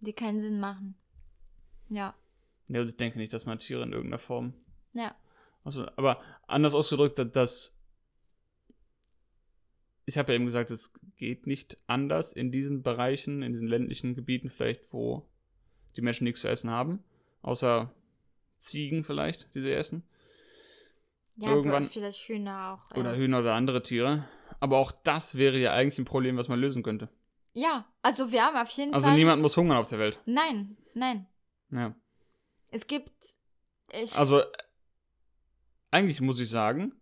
[0.01, 0.95] Die keinen Sinn machen.
[1.89, 2.15] Ja.
[2.69, 4.55] Ja, also ich denke nicht, dass man Tiere in irgendeiner Form
[4.93, 5.15] Ja.
[5.65, 7.75] Also, aber anders ausgedrückt, da- dass
[10.07, 14.15] ich habe ja eben gesagt, es geht nicht anders in diesen Bereichen, in diesen ländlichen
[14.15, 15.29] Gebieten vielleicht, wo
[15.97, 17.03] die Menschen nichts zu essen haben,
[17.43, 17.93] außer
[18.59, 20.03] Ziegen vielleicht, die sie essen,
[21.41, 22.97] Ja, Irgendwann- aber vielleicht Hühner auch.
[22.97, 23.17] oder ja.
[23.17, 24.25] Hühner oder andere Tiere.
[24.59, 27.09] Aber auch das wäre ja eigentlich ein Problem, was man lösen könnte.
[27.53, 29.17] ja, also wir haben auf jeden Also Fall.
[29.17, 30.21] niemand muss hungern auf der Welt.
[30.27, 31.27] Nein, nein.
[31.71, 31.95] Ja.
[32.71, 33.13] Es gibt.
[34.15, 34.43] Also
[35.91, 36.95] eigentlich muss ich sagen,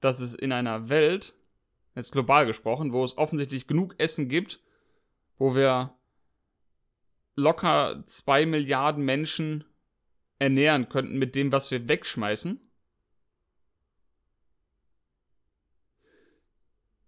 [0.00, 1.34] dass es in einer Welt,
[1.94, 4.60] jetzt global gesprochen, wo es offensichtlich genug Essen gibt,
[5.38, 5.94] wo wir
[7.34, 9.64] locker zwei Milliarden Menschen
[10.38, 12.60] ernähren könnten mit dem, was wir wegschmeißen.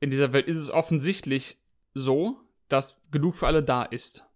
[0.01, 1.59] In dieser Welt ist es offensichtlich
[1.95, 4.28] so, dass genug für alle da ist.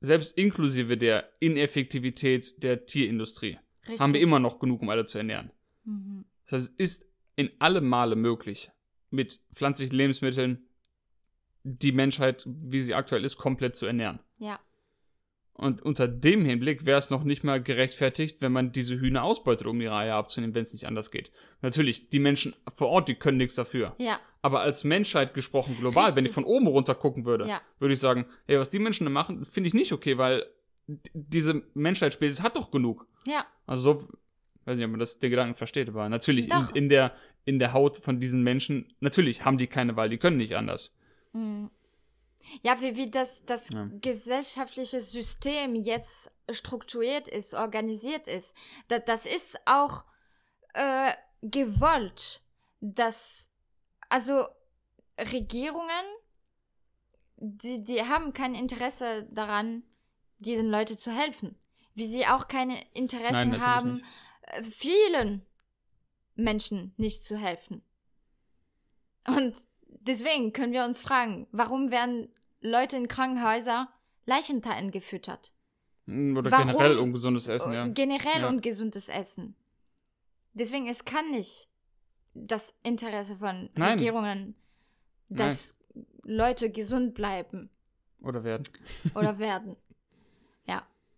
[0.00, 4.00] Selbst inklusive der Ineffektivität der Tierindustrie Richtig.
[4.00, 5.50] haben wir immer noch genug, um alle zu ernähren.
[5.84, 6.24] Mhm.
[6.46, 8.70] Das heißt, es ist in allem Male möglich,
[9.10, 10.66] mit pflanzlichen Lebensmitteln
[11.62, 14.20] die Menschheit, wie sie aktuell ist, komplett zu ernähren.
[14.38, 14.58] Ja.
[15.60, 19.66] Und unter dem Hinblick wäre es noch nicht mal gerechtfertigt, wenn man diese Hühner ausbeutet,
[19.66, 21.30] um ihre Eier abzunehmen, wenn es nicht anders geht.
[21.60, 23.94] Natürlich, die Menschen vor Ort, die können nichts dafür.
[23.98, 24.18] Ja.
[24.40, 26.32] Aber als Menschheit gesprochen, global, wenn ich Richtig.
[26.32, 27.60] von oben runter gucken würde, Ja.
[27.78, 30.46] würde ich sagen, hey, was die Menschen da machen, finde ich nicht okay, weil
[31.12, 33.06] diese Menschheitsspezies hat doch genug.
[33.26, 33.44] Ja.
[33.66, 34.08] Also so,
[34.64, 37.12] weiß nicht, ob man das, den Gedanken versteht, aber natürlich in, in, der,
[37.44, 40.96] in der Haut von diesen Menschen, natürlich haben die keine Wahl, die können nicht anders.
[41.34, 41.68] Mhm.
[42.62, 43.88] Ja, wie, wie das, das Ja.
[44.00, 48.56] gesellschaftliche System jetzt strukturiert ist, organisiert ist,
[48.88, 50.04] das, das ist auch
[50.74, 51.12] äh,
[51.42, 52.42] gewollt,
[52.80, 53.52] dass,
[54.08, 54.46] also
[55.18, 56.04] Regierungen,
[57.36, 59.82] die, die haben kein Interesse daran,
[60.38, 61.56] diesen Leuten zu helfen.
[61.94, 64.04] Wie sie auch keine Interessen Nein, haben, nicht.
[64.42, 65.46] äh, vielen
[66.34, 67.82] Menschen nicht zu helfen.
[69.26, 69.56] Und
[70.00, 72.28] deswegen können wir uns fragen, warum werden
[72.60, 73.88] Leute in Krankenhäusern
[74.26, 75.52] Leichenteilen gefüttert?
[76.06, 76.68] Mm, Oder Warum?
[76.68, 77.86] generell ungesundes Essen, ja.
[77.88, 78.48] Generell Ja.
[78.48, 79.54] ungesundes Essen.
[80.52, 81.68] Deswegen, es kann nicht
[82.34, 83.92] das Interesse von Nein.
[83.98, 84.54] Regierungen,
[85.28, 85.76] dass
[86.22, 87.70] Leute gesund bleiben
[88.22, 88.68] Oder werden.
[89.14, 89.76] oder werden.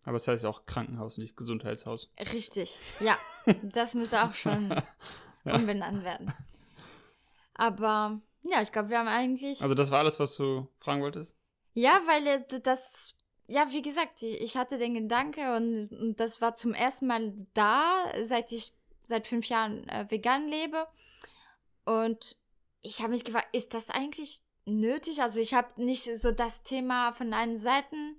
[0.05, 2.13] Aber es heißt ja auch Krankenhaus, nicht Gesundheitshaus.
[2.33, 3.17] Richtig, ja.
[3.63, 4.69] Das müsste auch schon
[5.45, 5.55] Ja.
[5.55, 6.33] umbenannt werden.
[7.55, 9.63] Aber ja, ich glaube, wir haben eigentlich.
[9.63, 11.37] Also das war alles, was du fragen wolltest?
[11.75, 13.15] Ja, weil äh, das,
[13.47, 17.83] ja, wie gesagt, ich hatte den Gedanke und, und das war zum ersten Mal da,
[18.25, 18.73] seit ich
[19.05, 20.87] seit fünf Jahren äh, vegan lebe.
[21.85, 22.37] Und
[22.83, 25.23] ich habe mich gefragt, ist das eigentlich nötig?
[25.23, 28.17] Also ich habe nicht so das Thema von allen Seiten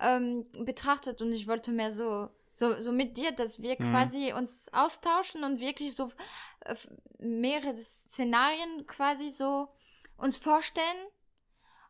[0.00, 3.90] ähm, betrachtet und ich wollte mehr so, so, so mit dir, dass wir Mhm.
[3.90, 6.10] quasi uns austauschen und wirklich so
[7.18, 9.68] mehrere Szenarien quasi so
[10.16, 11.06] uns vorstellen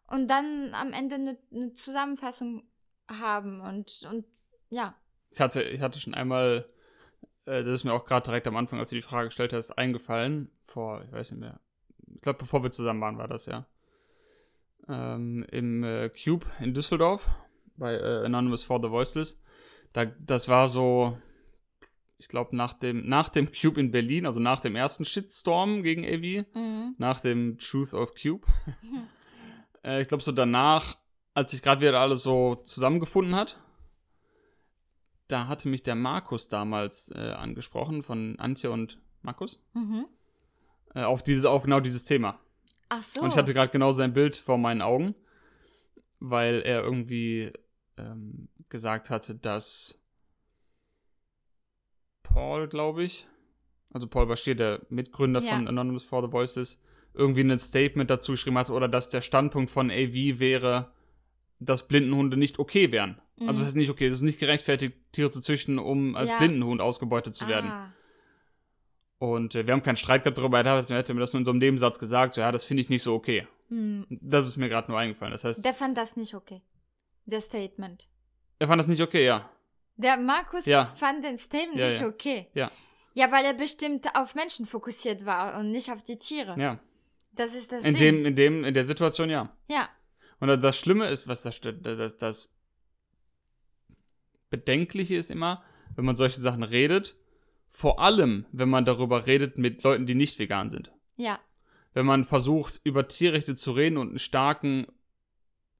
[0.07, 2.65] und dann am Ende eine, eine Zusammenfassung
[3.09, 4.27] haben und, und
[4.69, 4.95] ja.
[5.31, 6.67] Ich hatte, ich hatte schon einmal,
[7.47, 9.73] äh, das ist mir auch gerade direkt am Anfang, als du die Frage gestellt hast,
[9.73, 10.51] eingefallen.
[10.65, 11.61] Vor, ich weiß nicht mehr.
[12.15, 13.67] Ich glaube, bevor wir zusammen waren, war das ja.
[14.89, 17.29] Ähm, Im äh, Cube in Düsseldorf
[17.77, 19.43] bei äh, Anonymous for the Voiceless.
[19.93, 21.17] Da, das war so,
[22.23, 26.05] ich glaube, nach dem, nach dem Cube in Berlin, also nach dem ersten Shitstorm gegen
[26.05, 26.95] AV, Mhm.
[26.97, 28.47] nach dem Truth of Cube.
[29.85, 30.97] äh, ich glaube, so danach,
[31.35, 33.59] als sich gerade wieder alles so zusammengefunden hat,
[35.27, 40.07] da hatte mich der Markus damals äh, angesprochen von Antje und Markus Mhm.
[40.95, 42.39] äh, auf dieses, auf genau dieses Thema.
[42.89, 43.21] Ach so.
[43.23, 45.17] Und ich hatte gerade genau sein Bild vor meinen Augen,
[46.21, 47.53] weil er irgendwie
[47.97, 50.02] ähm, gesagt hatte, dass
[52.33, 53.27] Paul, glaube ich,
[53.93, 55.55] also Paul Bashir, der Mitgründer Ja.
[55.57, 56.83] von Anonymous for the Voiceless,
[57.15, 60.93] irgendwie ein Statement dazu geschrieben hatte oder dass der Standpunkt von AV wäre,
[61.59, 63.21] dass Blindenhunde nicht okay wären.
[63.41, 63.65] Also Mhm.
[63.65, 66.39] das ist nicht okay, es ist nicht gerechtfertigt, Tiere zu züchten, um als Ja.
[66.39, 67.71] Blindenhund ausgebeutet zu werden.
[67.71, 67.93] Ah.
[69.19, 71.51] Und äh, wir haben keinen Streit gehabt darüber, er hätte mir das nur in so
[71.53, 73.47] einem Nebensatz gesagt, so, ja, das finde ich nicht so okay.
[73.69, 74.07] Hm.
[74.11, 75.33] Das ist mir gerade nur eingefallen.
[75.33, 76.63] Das heißt, Der fand das nicht okay.
[77.27, 78.09] Der Statement.
[78.59, 79.49] er fand das nicht okay, ja.
[79.97, 80.93] Der Markus Ja.
[80.97, 82.07] fand den Statement Ja, nicht ja.
[82.09, 82.47] okay.
[82.55, 82.71] Ja.
[83.15, 86.59] Ja, weil er bestimmt auf Menschen fokussiert war und nicht auf die Tiere.
[86.59, 86.79] Ja.
[87.33, 88.01] Das ist das In Ding.
[88.03, 89.51] dem, in dem, in der Situation, ja.
[89.71, 89.89] ja.
[90.41, 92.55] Und das Schlimme ist, was das, das, das
[94.51, 95.63] Bedenkliche ist immer,
[95.95, 97.17] wenn man solche Sachen redet,
[97.69, 100.93] vor allem, wenn man darüber redet mit Leuten, die nicht vegan sind.
[101.17, 101.39] Ja.
[101.95, 104.87] Wenn man versucht, über Tierrechte zu reden und einen starken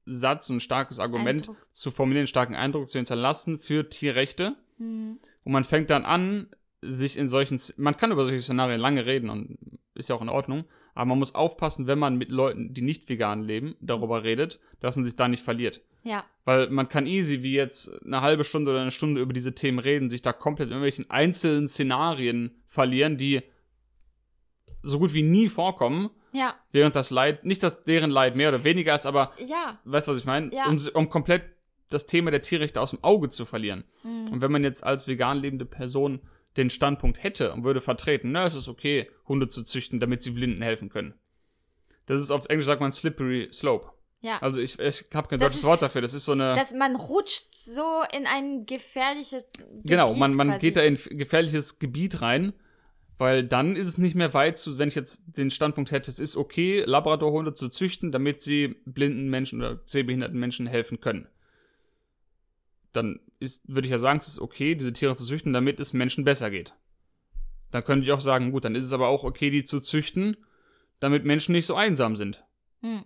[0.05, 1.67] Satz, ein starkes Argument Eindruck.
[1.71, 5.19] zu formulieren, einen starken Eindruck zu hinterlassen für Tierrechte, Hm.
[5.43, 6.47] Und man fängt dann an,
[6.81, 9.57] sich in solchen, man kann über solche Szenarien lange reden und
[9.95, 13.07] ist ja auch in Ordnung, aber man muss aufpassen, wenn man mit Leuten, die nicht
[13.07, 15.81] vegan leben, darüber redet, dass man sich da nicht verliert.
[16.03, 16.25] Ja.
[16.43, 19.79] Weil man kann easy, wie jetzt eine halbe Stunde oder eine Stunde über diese Themen
[19.79, 23.41] reden, sich da komplett in irgendwelchen einzelnen Szenarien verlieren, die
[24.81, 26.55] so gut wie nie vorkommen, Ja.
[26.71, 29.79] während das Leid, nicht dass deren Leid mehr oder weniger ist, aber Ja.
[29.85, 30.53] weißt du, was ich meine?
[30.53, 30.65] Ja.
[30.67, 31.43] Um, um komplett
[31.89, 33.83] das Thema der Tierrechte aus dem Auge zu verlieren.
[34.01, 34.25] Hm.
[34.31, 36.21] Und wenn man jetzt als vegan lebende Person
[36.57, 40.31] den Standpunkt hätte und würde vertreten, na, es ist okay, Hunde zu züchten, damit sie
[40.31, 41.13] Blinden helfen können.
[42.05, 43.89] Das ist auf Englisch sagt man slippery slope.
[44.21, 44.37] Ja.
[44.41, 46.01] Also ich, ich habe kein Das deutsches ist- Wort dafür.
[46.01, 46.55] Das ist so eine.
[46.55, 50.59] Dass man rutscht so in ein gefährliches Gebiet genau, man, man quasi.
[50.61, 52.53] geht da in gefährliches Gebiet rein,
[53.17, 56.19] weil dann ist es nicht mehr weit zu, wenn ich jetzt den Standpunkt hätte, es
[56.19, 61.27] ist okay, Labradorhunde zu züchten, damit sie blinden Menschen oder sehbehinderten Menschen helfen können.
[62.91, 65.93] Dann ist, würde ich ja sagen, es ist okay, diese Tiere zu züchten, damit es
[65.93, 66.73] Menschen besser geht.
[67.71, 70.37] Dann könnte ich auch sagen, gut, dann ist es aber auch okay, die zu züchten,
[70.99, 72.43] damit Menschen nicht so einsam sind.
[72.81, 73.03] Hm.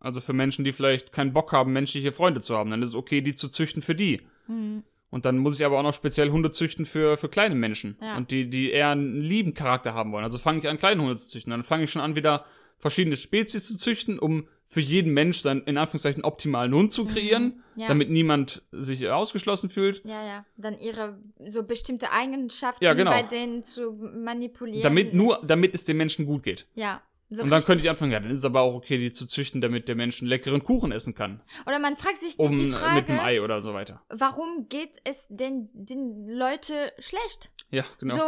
[0.00, 2.94] Also für Menschen, die vielleicht keinen Bock haben, menschliche Freunde zu haben, dann ist es
[2.94, 4.22] okay, die zu züchten für die.
[4.46, 4.82] Hm.
[5.10, 7.98] Und dann muss ich aber auch noch speziell Hunde züchten für, für kleine Menschen.
[8.00, 8.16] Ja.
[8.16, 10.24] Und die, die eher einen lieben Charakter haben wollen.
[10.24, 11.50] Also fange ich an, kleine Hunde zu züchten.
[11.50, 12.44] Dann fange ich schon an, wieder
[12.78, 17.44] verschiedene Spezies zu züchten, um für jeden Mensch seinen, in Anführungszeichen, optimalen Hund zu kreieren,
[17.74, 17.80] Mhm.
[17.82, 17.88] Ja.
[17.88, 20.02] damit niemand sich ausgeschlossen fühlt.
[20.04, 20.44] Ja, ja.
[20.56, 23.10] Dann ihre so bestimmte Eigenschaften Ja, genau.
[23.10, 24.82] bei denen zu manipulieren.
[24.82, 26.66] Damit nur, damit es dem Menschen gut geht.
[26.74, 27.02] Ja.
[27.32, 29.24] So Und dann könnte ich anfangen, ja, dann ist es aber auch okay, die zu
[29.26, 31.42] züchten, damit der Mensch einen leckeren Kuchen essen kann.
[31.64, 34.02] Oder man fragt sich nicht Um, die mit Frage, einem Ei oder so weiter.
[34.08, 37.52] warum geht es denn den Leute schlecht?
[37.70, 38.16] Ja, genau.
[38.16, 38.22] So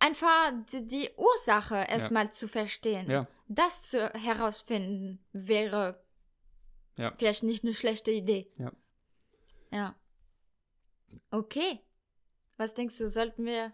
[0.00, 3.08] einfach die, die Ursache erstmal zu verstehen.
[3.08, 3.28] Ja.
[3.46, 6.02] Das zu herausfinden wäre
[6.98, 7.14] Ja.
[7.16, 8.50] vielleicht nicht eine schlechte Idee.
[8.58, 8.72] Ja.
[9.70, 9.94] Ja.
[11.30, 11.78] Okay.
[12.56, 13.72] Was denkst du, sollten wir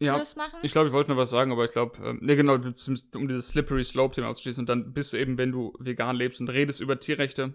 [0.00, 0.16] ja.
[0.16, 0.58] Schluss machen?
[0.62, 3.48] Ich glaube, ich wollte noch was sagen, aber ich glaube, ähm, ne, genau, um dieses
[3.48, 4.62] Slippery Slope-Thema auszuschließen.
[4.62, 7.54] Und dann bist du eben, wenn du vegan lebst und redest über Tierrechte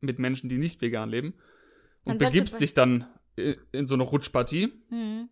[0.00, 1.34] mit Menschen, die nicht vegan leben
[2.04, 3.06] und begibst be- dich dann
[3.38, 5.28] i- in so eine Rutschpartie hm.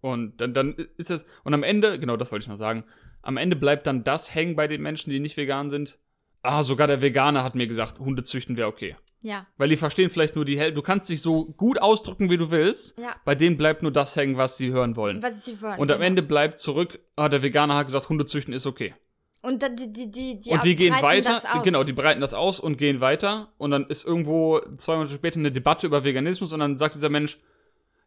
[0.00, 2.84] und dann, dann ist das, und am Ende, genau das wollte ich noch sagen,
[3.22, 5.98] am Ende bleibt dann das hängen bei den Menschen, die nicht vegan sind.
[6.42, 8.96] Ah, sogar der Veganer hat mir gesagt, Hunde züchten wäre okay.
[9.22, 9.46] Ja.
[9.56, 10.74] Weil die verstehen vielleicht nur die Hälfte.
[10.74, 12.98] Du kannst dich so gut ausdrücken, wie du willst.
[12.98, 13.14] Ja.
[13.24, 15.22] Bei denen bleibt nur das hängen, was sie hören wollen.
[15.22, 15.78] Was sie wollen.
[15.78, 16.06] Und am genau.
[16.06, 18.94] Ende bleibt zurück, ah, der Veganer hat gesagt, Hunde züchten ist okay.
[19.42, 22.78] Und die, die, die, die, und die gehen weiter, genau, die breiten das aus und
[22.78, 23.52] gehen weiter.
[23.58, 27.08] Und dann ist irgendwo zwei Monate später eine Debatte über Veganismus und dann sagt dieser
[27.08, 27.40] Mensch,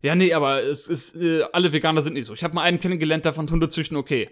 [0.02, 2.34] ja, nee, aber es ist, äh, alle Veganer sind nicht so.
[2.34, 4.30] Ich habe mal einen kennengelernt, der fand Hunde züchten okay.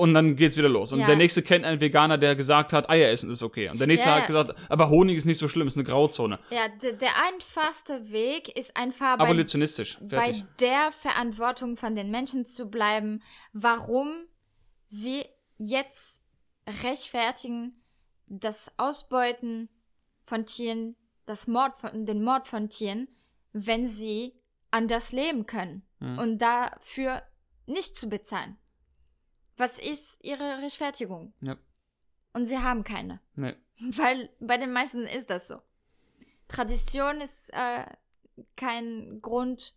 [0.00, 0.92] Und dann geht's wieder los.
[0.92, 1.06] Und Ja.
[1.06, 3.68] der nächste kennt einen Veganer, der gesagt hat, Eier essen ist okay.
[3.68, 6.38] Und der nächste Ja, hat gesagt, aber Honig ist nicht so schlimm, ist eine Grauzone.
[6.50, 9.98] Ja, der, der einfachste Weg ist einfach bei, Abolitionistisch.
[10.06, 10.42] Fertig.
[10.42, 13.22] bei der Verantwortung von den Menschen zu bleiben,
[13.52, 14.08] warum
[14.88, 15.24] sie
[15.58, 16.22] jetzt
[16.82, 17.82] rechtfertigen
[18.26, 19.68] das Ausbeuten
[20.24, 20.96] von Tieren,
[21.26, 23.08] das Mord von, den Mord von Tieren,
[23.52, 24.32] wenn sie
[24.70, 26.18] anders leben können Hm.
[26.18, 27.22] und dafür
[27.66, 28.56] nicht zu bezahlen.
[29.60, 31.34] Was ist ihre Rechtfertigung?
[31.42, 31.54] Ja.
[32.32, 33.20] Und sie haben keine.
[33.34, 33.54] Nee.
[33.78, 35.60] Weil bei den meisten ist das so.
[36.48, 37.84] Tradition ist äh,
[38.56, 39.74] kein Grund.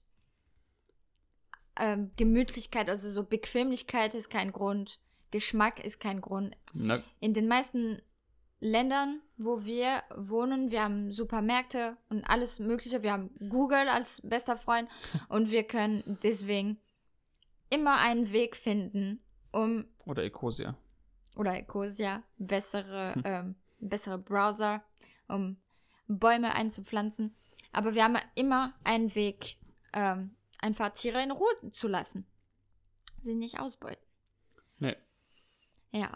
[1.76, 5.02] Ähm, Gemütlichkeit, also so Bequemlichkeit ist kein Grund.
[5.32, 6.56] Geschmack ist kein Grund.
[6.74, 7.04] Ne?
[7.20, 8.02] In den meisten
[8.62, 13.04] Ländern, wo wir wohnen, wir haben Supermärkte und alles Mögliche.
[13.04, 14.88] Wir haben Google als bester Freund
[15.28, 16.80] und wir können deswegen
[17.70, 19.20] immer einen Weg finden,
[19.54, 20.76] um Oder Ecosia.
[21.36, 23.22] oder Ecosia bessere, Hm.
[23.26, 24.84] ähm, bessere Browser,
[25.28, 25.58] um
[26.08, 27.36] Bäume einzupflanzen.
[27.72, 29.58] Aber wir haben immer einen Weg,
[29.94, 32.26] ähm, einfach Tiere in Ruhe zu lassen.
[33.22, 34.04] Sie nicht ausbeuten.
[34.80, 34.96] Nee.
[35.92, 36.12] Ja.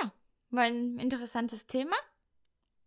[0.00, 0.12] Ja,
[0.50, 1.96] war ein interessantes Thema.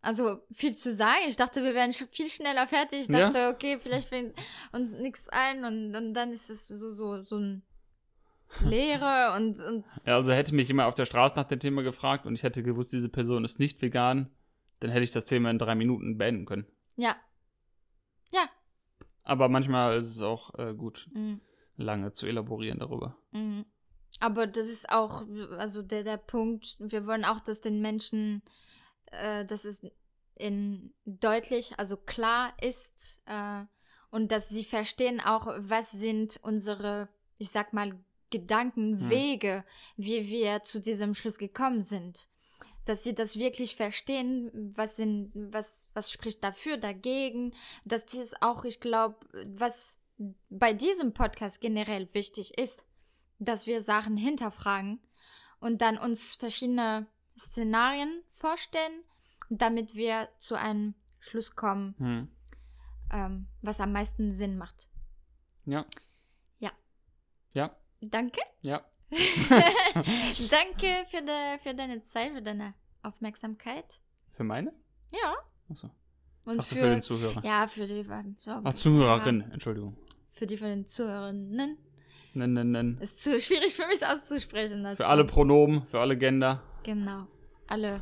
[0.04, 1.22] Also viel zu sagen.
[1.28, 3.02] Ich dachte, wir wären viel schneller fertig.
[3.02, 3.30] Ich Ja.
[3.30, 4.36] dachte, okay, vielleicht fällt
[4.72, 7.64] uns nichts ein und, und dann ist es so, so, so ein
[8.64, 12.26] Leere und, und Ja, also hätte mich jemand auf der Straße nach dem Thema gefragt
[12.26, 14.30] und ich hätte gewusst, diese Person ist nicht vegan,
[14.80, 16.66] dann hätte ich das Thema in drei Minuten beenden können.
[16.98, 17.16] ja.
[19.24, 21.40] Aber manchmal ist es auch äh, gut, Mhm.
[21.78, 23.16] lange zu elaborieren darüber.
[23.32, 23.66] Mhm.
[24.20, 25.24] Aber das ist auch,
[25.58, 28.42] also der, der Punkt, wir wollen auch, dass den Menschen,
[29.12, 29.86] äh, dass es
[30.36, 33.64] in deutlich, also klar ist äh,
[34.10, 37.94] und dass sie verstehen auch, was sind unsere, ich sag mal,
[38.32, 39.64] Gedankenwege,
[39.98, 42.28] wie wir zu diesem Schluss gekommen sind.
[42.86, 47.54] Dass sie das wirklich verstehen, was sind, was, was spricht dafür, dagegen.
[47.86, 49.20] Das ist auch, ich glaube,
[49.56, 50.02] was
[50.50, 52.86] bei diesem Podcast generell wichtig ist,
[53.38, 55.00] dass wir Sachen hinterfragen
[55.60, 57.08] und dann uns verschiedene
[57.38, 59.04] Szenarien vorstellen,
[59.50, 62.32] damit wir zu einem Schluss kommen, Hm.
[63.12, 64.90] ähm, was am meisten Sinn macht.
[65.66, 65.86] Ja.
[66.60, 66.72] Ja.
[67.54, 67.76] Ja.
[68.02, 68.42] Danke.
[68.64, 68.82] Ja.
[69.12, 72.74] Danke für, de, für deine Zeit, für deine
[73.04, 74.00] Aufmerksamkeit.
[74.32, 74.74] Für meine?
[75.12, 75.36] Ja.
[75.70, 75.90] Achso.
[76.46, 77.44] Und Ach, für, für, den Zuhörer.
[77.46, 79.96] ja, für die ähm, so, Ach, Zuhörerin, Entschuldigung.
[80.32, 81.78] Für die von den Zuhörerinnen.
[82.34, 82.98] Nen, nen, nen.
[83.00, 84.84] Ist zu schwierig für mich auszusprechen.
[84.84, 85.26] das Für alle.
[85.26, 86.64] Pronomen, für alle Gender.
[86.84, 87.28] Genau.
[87.68, 88.02] Alle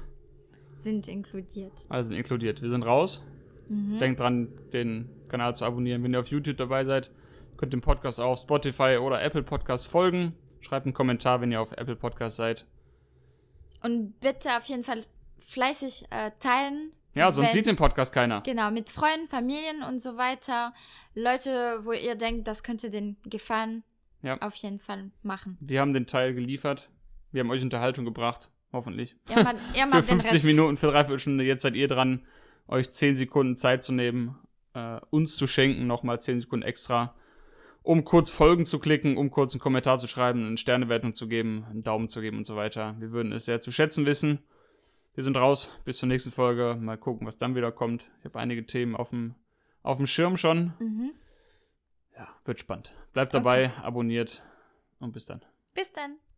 [0.78, 1.86] sind inkludiert.
[1.90, 2.62] Alle sind inkludiert.
[2.62, 3.26] Wir sind raus.
[3.68, 3.98] Mhm.
[4.00, 7.12] Denkt dran, den Kanal zu abonnieren, wenn ihr auf YouTube dabei seid.
[7.60, 10.34] Könnt dem Podcast auch auf Spotify oder Apple Podcast folgen.
[10.62, 12.66] Schreibt einen Kommentar, wenn ihr auf Apple Podcast seid.
[13.84, 15.06] Und bitte auf jeden Fall
[15.40, 16.94] fleißig äh, teilen.
[17.16, 18.40] Ja, sonst Wenn- sieht den Podcast keiner.
[18.46, 20.72] Genau, mit Freunden, Familien und so weiter.
[21.16, 23.84] Leute, wo ihr denkt, das könnte denen gefallen.
[24.22, 24.38] Ja.
[24.42, 25.58] Auf jeden Fall machen.
[25.60, 26.90] Wir haben den Teil geliefert.
[27.34, 28.50] Wir haben euch Unterhaltung gebracht.
[28.72, 29.18] Hoffentlich.
[29.30, 30.46] Ihr macht, ihr Für macht den 50 Rest.
[30.46, 31.44] Minuten, für dreiviertel Stunde.
[31.44, 32.26] Jetzt seid ihr dran,
[32.70, 34.38] euch 10 Sekunden Zeit zu nehmen,
[34.76, 37.16] äh, uns zu schenken, nochmal 10 Sekunden extra,
[37.84, 41.66] um kurz Folgen zu klicken, um kurz einen Kommentar zu schreiben, eine Sternewertung zu geben,
[41.70, 42.96] einen Daumen zu geben und so weiter.
[43.00, 44.40] Wir würden es sehr zu schätzen wissen.
[45.16, 45.78] Wir sind raus.
[45.86, 46.78] Bis zur nächsten Folge.
[46.80, 48.10] Mal gucken, was dann wieder kommt.
[48.20, 49.36] Ich habe einige Themen auf dem,
[49.82, 50.74] auf dem Schirm schon.
[50.80, 51.12] Mhm.
[52.16, 52.94] Ja, wird spannend.
[53.14, 54.44] Bleibt dabei, abonniert
[55.00, 55.44] und bis dann.
[55.74, 56.20] Bis dann.